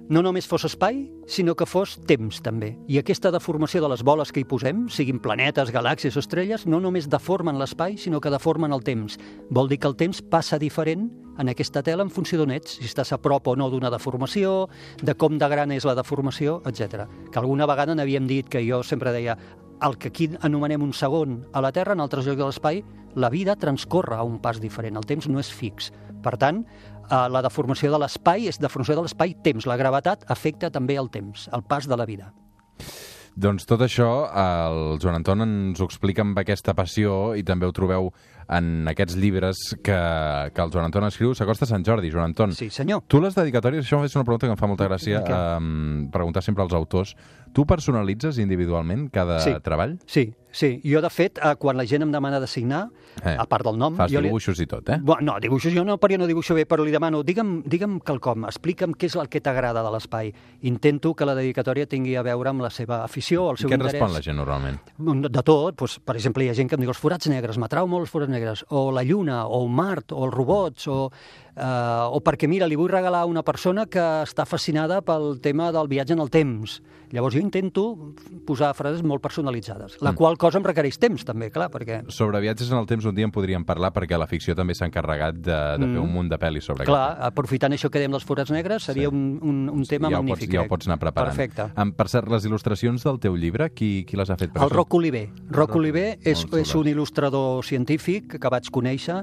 no 0.09 0.21
només 0.21 0.47
fos 0.49 0.65
espai, 0.67 1.05
sinó 1.27 1.55
que 1.55 1.67
fos 1.69 1.95
temps 2.07 2.41
també. 2.43 2.73
I 2.91 2.99
aquesta 2.99 3.31
deformació 3.31 3.81
de 3.83 3.89
les 3.93 4.03
boles 4.03 4.33
que 4.33 4.41
hi 4.41 4.47
posem, 4.47 4.87
siguin 4.91 5.21
planetes, 5.23 5.71
galàxies 5.71 6.17
o 6.17 6.23
estrelles, 6.23 6.65
no 6.67 6.81
només 6.83 7.07
deformen 7.11 7.59
l'espai, 7.59 7.95
sinó 7.97 8.19
que 8.19 8.33
deformen 8.33 8.75
el 8.75 8.83
temps. 8.83 9.17
Vol 9.49 9.71
dir 9.71 9.79
que 9.79 9.87
el 9.87 9.97
temps 9.99 10.21
passa 10.21 10.59
diferent 10.59 11.09
en 11.39 11.49
aquesta 11.49 11.81
tela 11.83 12.03
en 12.03 12.11
funció 12.13 12.37
d'on 12.39 12.53
ets, 12.53 12.77
si 12.77 12.89
estàs 12.89 13.13
a 13.15 13.21
prop 13.21 13.47
o 13.47 13.55
no 13.55 13.69
d'una 13.71 13.91
deformació, 13.93 14.67
de 15.01 15.15
com 15.15 15.39
de 15.39 15.49
gran 15.49 15.71
és 15.71 15.87
la 15.87 15.95
deformació, 15.97 16.61
etc. 16.69 17.07
Que 17.31 17.41
alguna 17.41 17.67
vegada 17.69 17.95
n'havíem 17.95 18.27
dit 18.27 18.49
que 18.49 18.61
jo 18.67 18.83
sempre 18.83 19.15
deia 19.15 19.37
el 19.83 19.97
que 19.97 20.09
aquí 20.09 20.29
anomenem 20.41 20.83
un 20.83 20.93
segon 20.93 21.41
a 21.51 21.61
la 21.61 21.71
Terra, 21.75 21.93
en 21.93 22.03
altres 22.03 22.27
llocs 22.27 22.39
de 22.39 22.45
l'espai, 22.45 22.83
la 23.15 23.29
vida 23.29 23.55
transcorre 23.59 24.15
a 24.15 24.23
un 24.23 24.39
pas 24.41 24.61
diferent, 24.61 24.97
el 24.97 25.05
temps 25.05 25.27
no 25.29 25.41
és 25.41 25.51
fix. 25.51 25.91
Per 26.23 26.37
tant, 26.39 26.63
eh, 27.09 27.25
la 27.29 27.41
deformació 27.45 27.91
de 27.93 28.01
l'espai 28.03 28.49
és 28.51 28.61
deformació 28.61 28.97
de 28.99 29.07
l'espai-temps. 29.07 29.67
La 29.69 29.79
gravetat 29.79 30.25
afecta 30.31 30.71
també 30.73 30.97
el 30.99 31.11
temps, 31.13 31.49
el 31.53 31.63
pas 31.67 31.87
de 31.87 31.97
la 31.99 32.07
vida. 32.09 32.31
Doncs 33.33 33.65
tot 33.65 33.81
això 33.81 34.27
el 34.29 34.99
Joan 35.01 35.17
Anton 35.17 35.41
ens 35.41 35.81
ho 35.81 35.87
explica 35.89 36.21
amb 36.21 36.37
aquesta 36.37 36.75
passió 36.77 37.33
i 37.33 37.41
també 37.43 37.65
ho 37.65 37.73
trobeu 37.73 38.11
en 38.49 38.87
aquests 38.87 39.15
llibres 39.15 39.57
que, 39.83 39.97
que 40.53 40.61
el 40.61 40.71
Joan 40.71 40.85
Anton 40.85 41.05
escriu. 41.05 41.33
S'acosta 41.35 41.65
a 41.65 41.67
Sant 41.67 41.85
Jordi, 41.85 42.11
Joan 42.11 42.31
Anton. 42.31 42.53
Sí, 42.53 42.69
senyor. 42.69 43.03
Tu 43.07 43.21
les 43.21 43.35
dedicatòries, 43.35 43.85
això 43.85 44.03
és 44.05 44.15
una 44.15 44.23
pregunta 44.25 44.47
que 44.47 44.53
em 44.55 44.57
fa 44.59 44.67
molta 44.67 44.87
gràcia 44.89 45.23
què? 45.23 45.37
eh, 45.37 46.09
preguntar 46.11 46.43
sempre 46.43 46.63
als 46.63 46.73
autors. 46.73 47.15
Tu 47.53 47.65
personalitzes 47.69 48.39
individualment 48.39 49.09
cada 49.13 49.39
Sí. 49.39 49.51
treball? 49.61 49.99
Sí, 50.07 50.33
sí. 50.51 50.81
Jo, 50.83 51.01
de 51.01 51.09
fet, 51.11 51.37
eh, 51.37 51.55
quan 51.59 51.77
la 51.77 51.85
gent 51.85 52.01
em 52.01 52.11
demana 52.11 52.39
de 52.39 52.47
signar, 52.47 52.89
Eh, 53.23 53.35
a 53.37 53.45
part 53.45 53.63
del 53.63 53.77
nom... 53.77 53.93
Fas 53.95 54.09
jo 54.11 54.17
li- 54.19 54.25
dibuixos 54.31 54.57
i 54.59 54.65
tot, 54.65 54.87
eh? 54.89 54.95
No, 55.21 55.35
dibuixos 55.39 55.71
jo 55.71 55.83
no, 55.85 55.99
perquè 56.01 56.17
no 56.17 56.25
dibuixo 56.25 56.55
bé, 56.57 56.63
però 56.65 56.81
li 56.83 56.89
demano, 56.89 57.19
digue'm, 57.21 57.61
digue'm 57.69 57.99
quelcom, 58.01 58.47
explica'm 58.49 58.95
què 58.97 59.05
és 59.05 59.15
el 59.21 59.29
que 59.29 59.39
t'agrada 59.39 59.83
de 59.85 59.91
l'espai. 59.93 60.31
Intento 60.63 61.13
que 61.13 61.23
la 61.23 61.35
dedicatòria 61.37 61.85
tingui 61.85 62.15
a 62.17 62.23
veure 62.25 62.49
amb 62.49 62.63
la 62.65 62.71
seva 62.73 63.03
afició, 63.03 63.51
el 63.51 63.59
I 63.59 63.61
seu 63.61 63.69
què 63.69 63.75
interès. 63.77 63.91
respon 63.99 64.13
la 64.15 64.21
gent 64.25 64.35
normalment? 64.41 64.79
De 65.29 65.43
tot, 65.43 65.75
doncs, 65.77 65.99
per 66.01 66.15
exemple, 66.17 66.43
hi 66.43 66.49
ha 66.49 66.55
gent 66.57 66.67
que 66.71 66.73
em 66.73 66.81
diu 66.81 66.89
els 66.89 66.97
forats 66.97 67.29
negres, 67.29 67.59
m'atrau 67.61 67.85
molt 67.87 68.07
els 68.07 68.09
forats 68.15 68.32
negres, 68.33 68.65
o 68.73 68.89
la 68.91 69.05
lluna, 69.07 69.43
o 69.47 69.63
Mart, 69.69 70.11
o 70.11 70.25
els 70.27 70.33
robots, 70.33 70.89
o, 70.89 70.99
eh, 71.55 72.07
o 72.11 72.19
perquè, 72.23 72.47
mira, 72.47 72.67
li 72.67 72.75
vull 72.75 72.89
regalar 72.91 73.21
a 73.23 73.25
una 73.29 73.43
persona 73.43 73.85
que 73.85 73.99
està 74.23 74.45
fascinada 74.45 75.01
pel 75.01 75.39
tema 75.41 75.71
del 75.71 75.87
viatge 75.87 76.13
en 76.13 76.19
el 76.19 76.29
temps. 76.29 76.81
Llavors 77.13 77.35
jo 77.35 77.41
intento 77.43 78.13
posar 78.47 78.71
frases 78.73 79.03
molt 79.05 79.21
personalitzades, 79.21 79.99
la 80.01 80.11
Mm. 80.11 80.15
qual 80.15 80.37
cosa 80.37 80.57
em 80.57 80.63
requereix 80.63 80.97
temps, 80.97 81.23
també, 81.23 81.51
clar, 81.51 81.69
perquè... 81.69 82.01
Sobre 82.09 82.39
viatges 82.41 82.71
en 82.71 82.77
el 82.79 82.87
temps 82.87 83.05
un 83.05 83.13
dia 83.13 83.25
en 83.25 83.31
podríem 83.31 83.63
parlar 83.63 83.91
perquè 83.93 84.17
la 84.17 84.25
ficció 84.25 84.55
també 84.55 84.73
s'ha 84.73 84.87
encarregat 84.87 85.35
de, 85.35 85.51
de 85.77 85.85
fer 85.85 85.99
Mm. 85.99 86.03
un 86.03 86.11
munt 86.11 86.29
de 86.31 86.39
pel·lis 86.39 86.61
sobre 86.65 86.85
Clar, 86.85 87.17
aprofitant 87.21 87.71
això 87.71 87.91
que 87.91 87.99
dèiem 87.99 88.11
dels 88.11 88.25
forats 88.25 88.49
negres, 88.49 88.83
seria 88.83 89.09
Sí. 89.09 89.13
un, 89.13 89.37
un, 89.43 89.69
un 89.69 89.85
tema 89.85 90.09
ja 90.09 90.17
ho, 90.17 90.21
pots, 90.21 90.29
magnífic. 90.31 90.53
ja 90.53 90.59
ho 90.59 90.63
crec. 90.63 90.69
pots 90.69 90.87
anar 90.87 90.97
preparant. 90.99 91.35
Perfecte. 91.37 91.69
Um, 91.79 91.91
per 91.91 92.07
cert, 92.09 92.27
les 92.29 92.45
il·lustracions 92.45 93.03
del 93.03 93.19
teu 93.19 93.35
llibre, 93.37 93.69
qui, 93.69 94.05
qui 94.05 94.17
les 94.17 94.29
ha 94.31 94.35
fet? 94.35 94.51
Per 94.51 94.63
El 94.63 94.69
això? 94.69 94.73
Roc 94.75 94.93
Oliver. 94.95 95.29
Roc 95.51 95.75
Oliver 95.75 96.17
és, 96.23 96.45
és 96.51 96.73
un 96.75 96.87
il·lustrador 96.87 97.63
científic 97.63 98.39
que 98.39 98.49
vaig 98.49 98.71
conèixer 98.71 99.21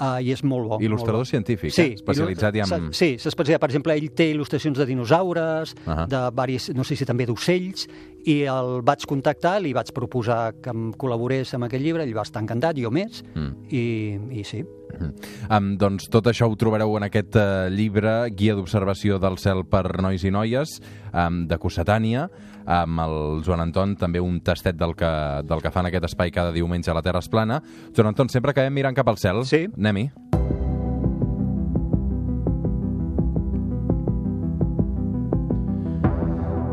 uh, 0.00 0.20
i 0.20 0.30
és 0.32 0.44
molt 0.44 0.68
bo. 0.68 0.78
Il·lustrador 0.78 1.22
molt 1.24 1.26
bo. 1.26 1.30
científic, 1.30 1.69
sí, 1.74 1.82
eh? 1.82 1.94
especialitzat 2.00 2.54
en... 2.56 2.64
il·lu- 2.66 2.92
Sí, 2.94 3.16
s'ha 3.18 3.28
especialitzat. 3.32 3.60
Per 3.60 3.70
exemple, 3.70 3.94
ell 3.96 4.10
té 4.16 4.30
il·lustracions 4.34 4.76
de 4.78 4.86
dinosaures, 4.86 5.74
Ahà. 5.86 6.06
de 6.10 6.22
varis, 6.34 6.70
no 6.74 6.84
sé 6.84 6.96
si 6.96 7.06
també 7.08 7.26
d'ocells, 7.26 7.86
i 8.28 8.42
el 8.44 8.82
vaig 8.84 9.06
contactar, 9.08 9.60
li 9.64 9.72
vaig 9.72 9.92
proposar 9.96 10.52
que 10.60 10.70
em 10.74 10.90
col·laborés 10.92 11.54
amb 11.56 11.64
aquest 11.70 11.82
llibre, 11.82 12.04
ell 12.04 12.12
va 12.16 12.22
estar 12.26 12.42
encantat, 12.42 12.76
jo 12.76 12.90
més, 12.90 13.22
Mm. 13.34 13.54
i, 13.70 13.84
i 14.40 14.44
sí. 14.44 14.64
Um, 15.48 15.76
doncs 15.78 16.08
tot 16.10 16.26
això 16.26 16.48
ho 16.50 16.56
trobareu 16.58 16.96
en 16.98 17.04
aquest 17.06 17.36
uh, 17.38 17.68
llibre, 17.70 18.28
Guia 18.34 18.56
d'observació 18.58 19.20
del 19.22 19.38
cel 19.38 19.62
per 19.64 19.84
nois 20.02 20.24
i 20.26 20.32
noies, 20.34 20.80
um, 21.14 21.44
de 21.46 21.58
Cossetània, 21.62 22.28
amb 22.66 23.00
el 23.06 23.16
Joan 23.46 23.60
Anton, 23.68 23.94
també 23.96 24.20
un 24.20 24.40
tastet 24.44 24.76
del 24.76 24.92
que, 24.98 25.08
del 25.46 25.62
que 25.62 25.70
fan 25.74 25.86
aquest 25.86 26.04
espai 26.10 26.30
cada 26.34 26.52
diumenge 26.52 26.90
a 26.90 26.94
la 26.98 27.02
Terra 27.02 27.22
es 27.22 27.28
plana. 27.30 27.62
Joan 27.96 28.08
Anton, 28.12 28.28
sempre 28.28 28.50
acabem 28.50 28.74
mirant 28.74 28.94
cap 28.98 29.08
al 29.08 29.16
cel. 29.18 29.44
Sí. 29.46 29.66
Anem-hi. 29.78 30.39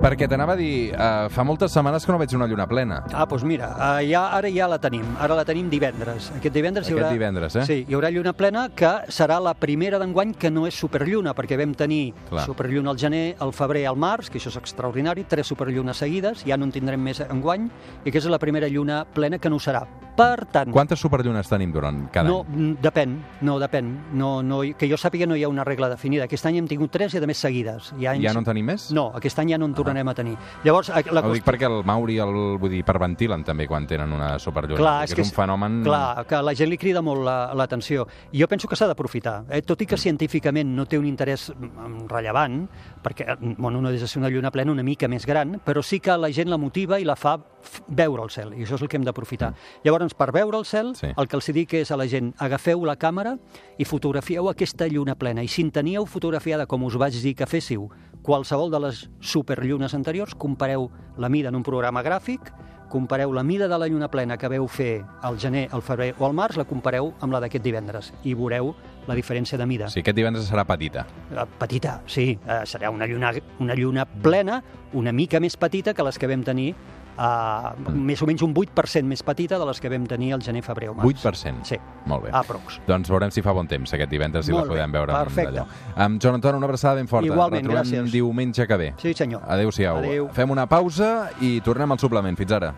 Perquè 0.08 0.24
t'anava 0.32 0.54
a 0.56 0.56
dir, 0.56 0.94
uh, 0.96 1.28
fa 1.28 1.44
moltes 1.44 1.74
setmanes 1.76 2.06
que 2.08 2.14
no 2.14 2.18
veig 2.22 2.32
una 2.38 2.46
lluna 2.48 2.64
plena. 2.70 3.02
Ah, 3.12 3.26
doncs 3.28 3.44
mira, 3.44 3.74
uh, 3.76 3.98
ja, 4.08 4.22
ara 4.38 4.48
ja 4.48 4.70
la 4.72 4.78
tenim. 4.80 5.04
Ara 5.20 5.36
la 5.36 5.44
tenim 5.44 5.68
divendres. 5.68 6.30
Aquest 6.38 6.56
divendres 6.56 6.88
hi 6.88 6.94
Aquest 6.94 7.04
haurà... 7.04 7.12
divendres, 7.12 7.58
eh? 7.60 7.66
Sí, 7.68 7.78
hi 7.84 7.98
haurà 7.98 8.08
lluna 8.16 8.32
plena 8.32 8.70
que 8.72 8.94
serà 9.12 9.42
la 9.44 9.52
primera 9.60 10.00
d'enguany 10.00 10.32
que 10.40 10.48
no 10.54 10.64
és 10.70 10.80
superlluna, 10.80 11.36
perquè 11.36 11.60
vam 11.60 11.76
tenir 11.76 12.14
Clar. 12.30 12.46
superlluna 12.48 12.96
al 12.96 13.02
gener, 13.04 13.26
al 13.44 13.52
febrer, 13.52 13.84
al 13.92 14.00
març, 14.00 14.32
que 14.32 14.40
això 14.40 14.48
és 14.54 14.62
extraordinari, 14.64 15.28
tres 15.28 15.52
superllunes 15.52 16.00
seguides, 16.00 16.46
ja 16.48 16.56
no 16.56 16.70
en 16.70 16.72
tindrem 16.72 17.04
més 17.04 17.20
enguany, 17.28 17.68
i 18.06 18.08
aquesta 18.08 18.30
és 18.30 18.32
la 18.32 18.40
primera 18.40 18.72
lluna 18.72 19.04
plena 19.12 19.44
que 19.44 19.52
no 19.52 19.60
ho 19.60 19.66
serà. 19.68 19.84
Per 20.18 20.48
tant, 20.50 20.72
Quantes 20.74 20.98
superllunes 20.98 21.46
tenim 21.52 21.70
durant 21.76 22.08
cada 22.10 22.32
no, 22.32 22.40
any? 22.48 22.56
mm, 22.56 22.80
depèn, 22.82 23.12
no, 23.46 23.60
depèn. 23.62 23.92
No, 24.18 24.42
no, 24.42 24.64
que 24.74 24.88
jo 24.90 24.98
sàpiga 24.98 25.28
no 25.28 25.36
hi 25.38 25.44
ha 25.46 25.52
una 25.52 25.68
regla 25.68 25.92
definida. 25.92 26.26
Aquest 26.26 26.48
any 26.50 26.58
hem 26.58 26.66
tingut 26.72 26.90
tres 26.96 27.14
i, 27.14 27.20
a 27.22 27.28
més, 27.30 27.38
seguides. 27.38 27.92
Hi 28.00 28.08
ha 28.08 28.16
anys... 28.16 28.26
Ja 28.26 28.34
no 28.34 28.42
en 28.42 28.48
tenim 28.48 28.66
més? 28.72 28.88
No, 28.96 29.12
aquest 29.20 29.38
any 29.44 29.52
ja 29.54 29.60
no 29.62 29.68
en 29.70 29.76
tornarem 29.78 29.97
a 30.06 30.14
tenir. 30.14 30.36
Llavors, 30.64 30.90
a- 30.90 31.02
la 31.12 31.22
Ho 31.22 31.32
dic 31.34 31.46
perquè 31.46 31.66
el 31.66 31.84
Mauri 31.86 32.18
el, 32.20 32.58
vull 32.60 32.70
dir, 32.70 32.80
hiperventilen 32.84 33.44
també 33.44 33.66
quan 33.68 33.88
tenen 33.88 34.12
una 34.14 34.38
superlluna. 34.38 34.78
Clar, 34.78 35.08
perquè 35.08 35.22
és, 35.22 35.32
un 35.32 35.34
fenomen... 35.36 35.84
Clar, 35.84 36.26
que 36.28 36.42
la 36.44 36.54
gent 36.54 36.70
li 36.70 36.78
crida 36.78 37.02
molt 37.02 37.24
la- 37.24 37.54
l'atenció. 37.56 38.06
I 38.34 38.42
jo 38.42 38.48
penso 38.48 38.68
que 38.68 38.76
s'ha 38.76 38.88
d'aprofitar. 38.88 39.46
Eh? 39.50 39.62
Tot 39.64 39.82
i 39.82 39.86
que 39.88 39.98
científicament 39.98 40.76
no 40.76 40.86
té 40.86 41.00
un 41.00 41.06
interès 41.08 41.50
mm, 41.56 42.08
rellevant, 42.12 42.68
perquè 43.02 43.38
bueno, 43.58 43.82
no 43.82 43.90
deixa 43.90 44.04
de 44.04 44.08
ser 44.10 44.20
una 44.20 44.30
lluna 44.30 44.52
plena 44.52 44.72
una 44.72 44.84
mica 44.84 45.08
més 45.08 45.26
gran, 45.26 45.62
però 45.64 45.82
sí 45.82 46.00
que 46.00 46.18
la 46.18 46.30
gent 46.32 46.50
la 46.50 46.58
motiva 46.58 47.00
i 47.00 47.06
la 47.06 47.16
fa 47.16 47.38
veure 47.88 48.24
el 48.24 48.30
cel, 48.30 48.54
i 48.54 48.64
això 48.64 48.76
és 48.76 48.82
el 48.82 48.88
que 48.90 48.98
hem 48.98 49.04
d'aprofitar. 49.08 49.54
Llavors, 49.84 50.14
per 50.14 50.32
veure 50.34 50.58
el 50.58 50.66
cel, 50.66 50.88
Mm. 50.92 50.96
Sí. 50.96 51.08
el 51.18 51.28
que 51.28 51.36
els 51.36 51.48
dic 51.54 51.74
és 51.74 51.92
a 51.92 51.98
la 51.98 52.06
gent, 52.08 52.34
agafeu 52.40 52.84
la 52.86 52.96
càmera 52.98 53.38
i 53.78 53.86
fotografieu 53.86 54.48
aquesta 54.50 54.88
lluna 54.88 55.16
plena. 55.16 55.44
I 55.44 55.48
si 55.48 55.62
en 55.62 55.72
teníeu 55.72 56.06
fotografiada, 56.06 56.66
com 56.66 56.84
us 56.84 56.96
vaig 56.98 57.14
dir 57.22 57.36
que 57.36 57.46
féssiu, 57.46 57.90
qualsevol 58.28 58.68
de 58.68 58.80
les 58.84 59.06
superllunes 59.24 59.94
anteriors, 59.96 60.36
compareu 60.36 60.90
la 61.16 61.30
mida 61.32 61.48
en 61.48 61.56
un 61.56 61.64
programa 61.64 62.04
gràfic, 62.04 62.52
compareu 62.92 63.32
la 63.32 63.44
mida 63.48 63.70
de 63.72 63.78
la 63.80 63.88
lluna 63.88 64.10
plena 64.12 64.36
que 64.36 64.50
veu 64.52 64.68
fer 64.68 65.06
al 65.24 65.40
gener, 65.40 65.70
al 65.72 65.82
febrer 65.82 66.10
o 66.20 66.26
al 66.28 66.36
març, 66.36 66.60
la 66.60 66.68
compareu 66.68 67.14
amb 67.24 67.32
la 67.32 67.40
d'aquest 67.40 67.64
divendres 67.64 68.12
i 68.28 68.36
veureu 68.36 68.74
la 69.08 69.16
diferència 69.16 69.58
de 69.58 69.66
mida. 69.66 69.88
Sí, 69.90 70.02
aquest 70.02 70.16
divendres 70.18 70.50
serà 70.52 70.66
petita. 70.68 71.06
Eh, 71.32 71.46
Petita, 71.60 72.02
sí, 72.06 72.38
eh, 72.46 72.62
serà 72.66 72.90
una 72.92 73.06
lluna, 73.08 73.32
una 73.60 73.74
lluna 73.76 74.06
plena, 74.06 74.62
una 74.94 75.12
mica 75.12 75.40
més 75.40 75.56
petita 75.58 75.94
que 75.94 76.04
les 76.04 76.18
que 76.20 76.28
vam 76.28 76.44
tenir 76.44 76.74
uh, 77.18 77.72
més 77.92 78.22
o 78.22 78.28
menys 78.28 78.42
un 78.46 78.54
8% 78.54 79.04
més 79.10 79.24
petita 79.24 79.58
de 79.58 79.66
les 79.66 79.80
que 79.82 79.90
vam 79.90 80.06
tenir 80.08 80.34
al 80.34 80.42
gener, 80.46 80.62
febrer 80.64 80.90
o 80.90 80.94
març. 80.94 81.24
8%? 81.24 81.64
Sí, 81.66 81.78
Molt 82.06 82.24
bé. 82.26 82.30
aprox. 82.34 82.80
Doncs 82.88 83.10
veurem 83.10 83.32
si 83.32 83.42
fa 83.42 83.52
bon 83.54 83.68
temps 83.68 83.92
aquest 83.94 84.10
divendres 84.12 84.48
i 84.48 84.52
Molt 84.52 84.68
la 84.68 84.74
podem 84.76 84.92
bé, 84.92 84.98
veure 85.00 85.14
amb 85.14 85.24
perfecte. 85.26 85.52
d'allò. 85.54 85.68
Amb 85.96 86.22
Joan 86.22 86.36
Anton, 86.36 86.56
una 86.56 86.66
abraçada 86.68 86.96
ben 86.96 87.08
forta. 87.08 87.26
Igualment, 87.28 87.66
Retrobem 87.66 87.84
gràcies. 88.06 88.12
diumenge 88.12 88.68
que 88.68 88.78
ve. 88.78 88.94
Sí, 88.98 89.14
senyor. 89.14 89.42
Adéu-siau. 89.48 89.98
Adéu. 89.98 90.30
Fem 90.34 90.52
una 90.52 90.68
pausa 90.68 91.30
i 91.42 91.60
tornem 91.62 91.92
al 91.92 92.00
suplement. 92.00 92.38
Fins 92.38 92.52
ara. 92.52 92.74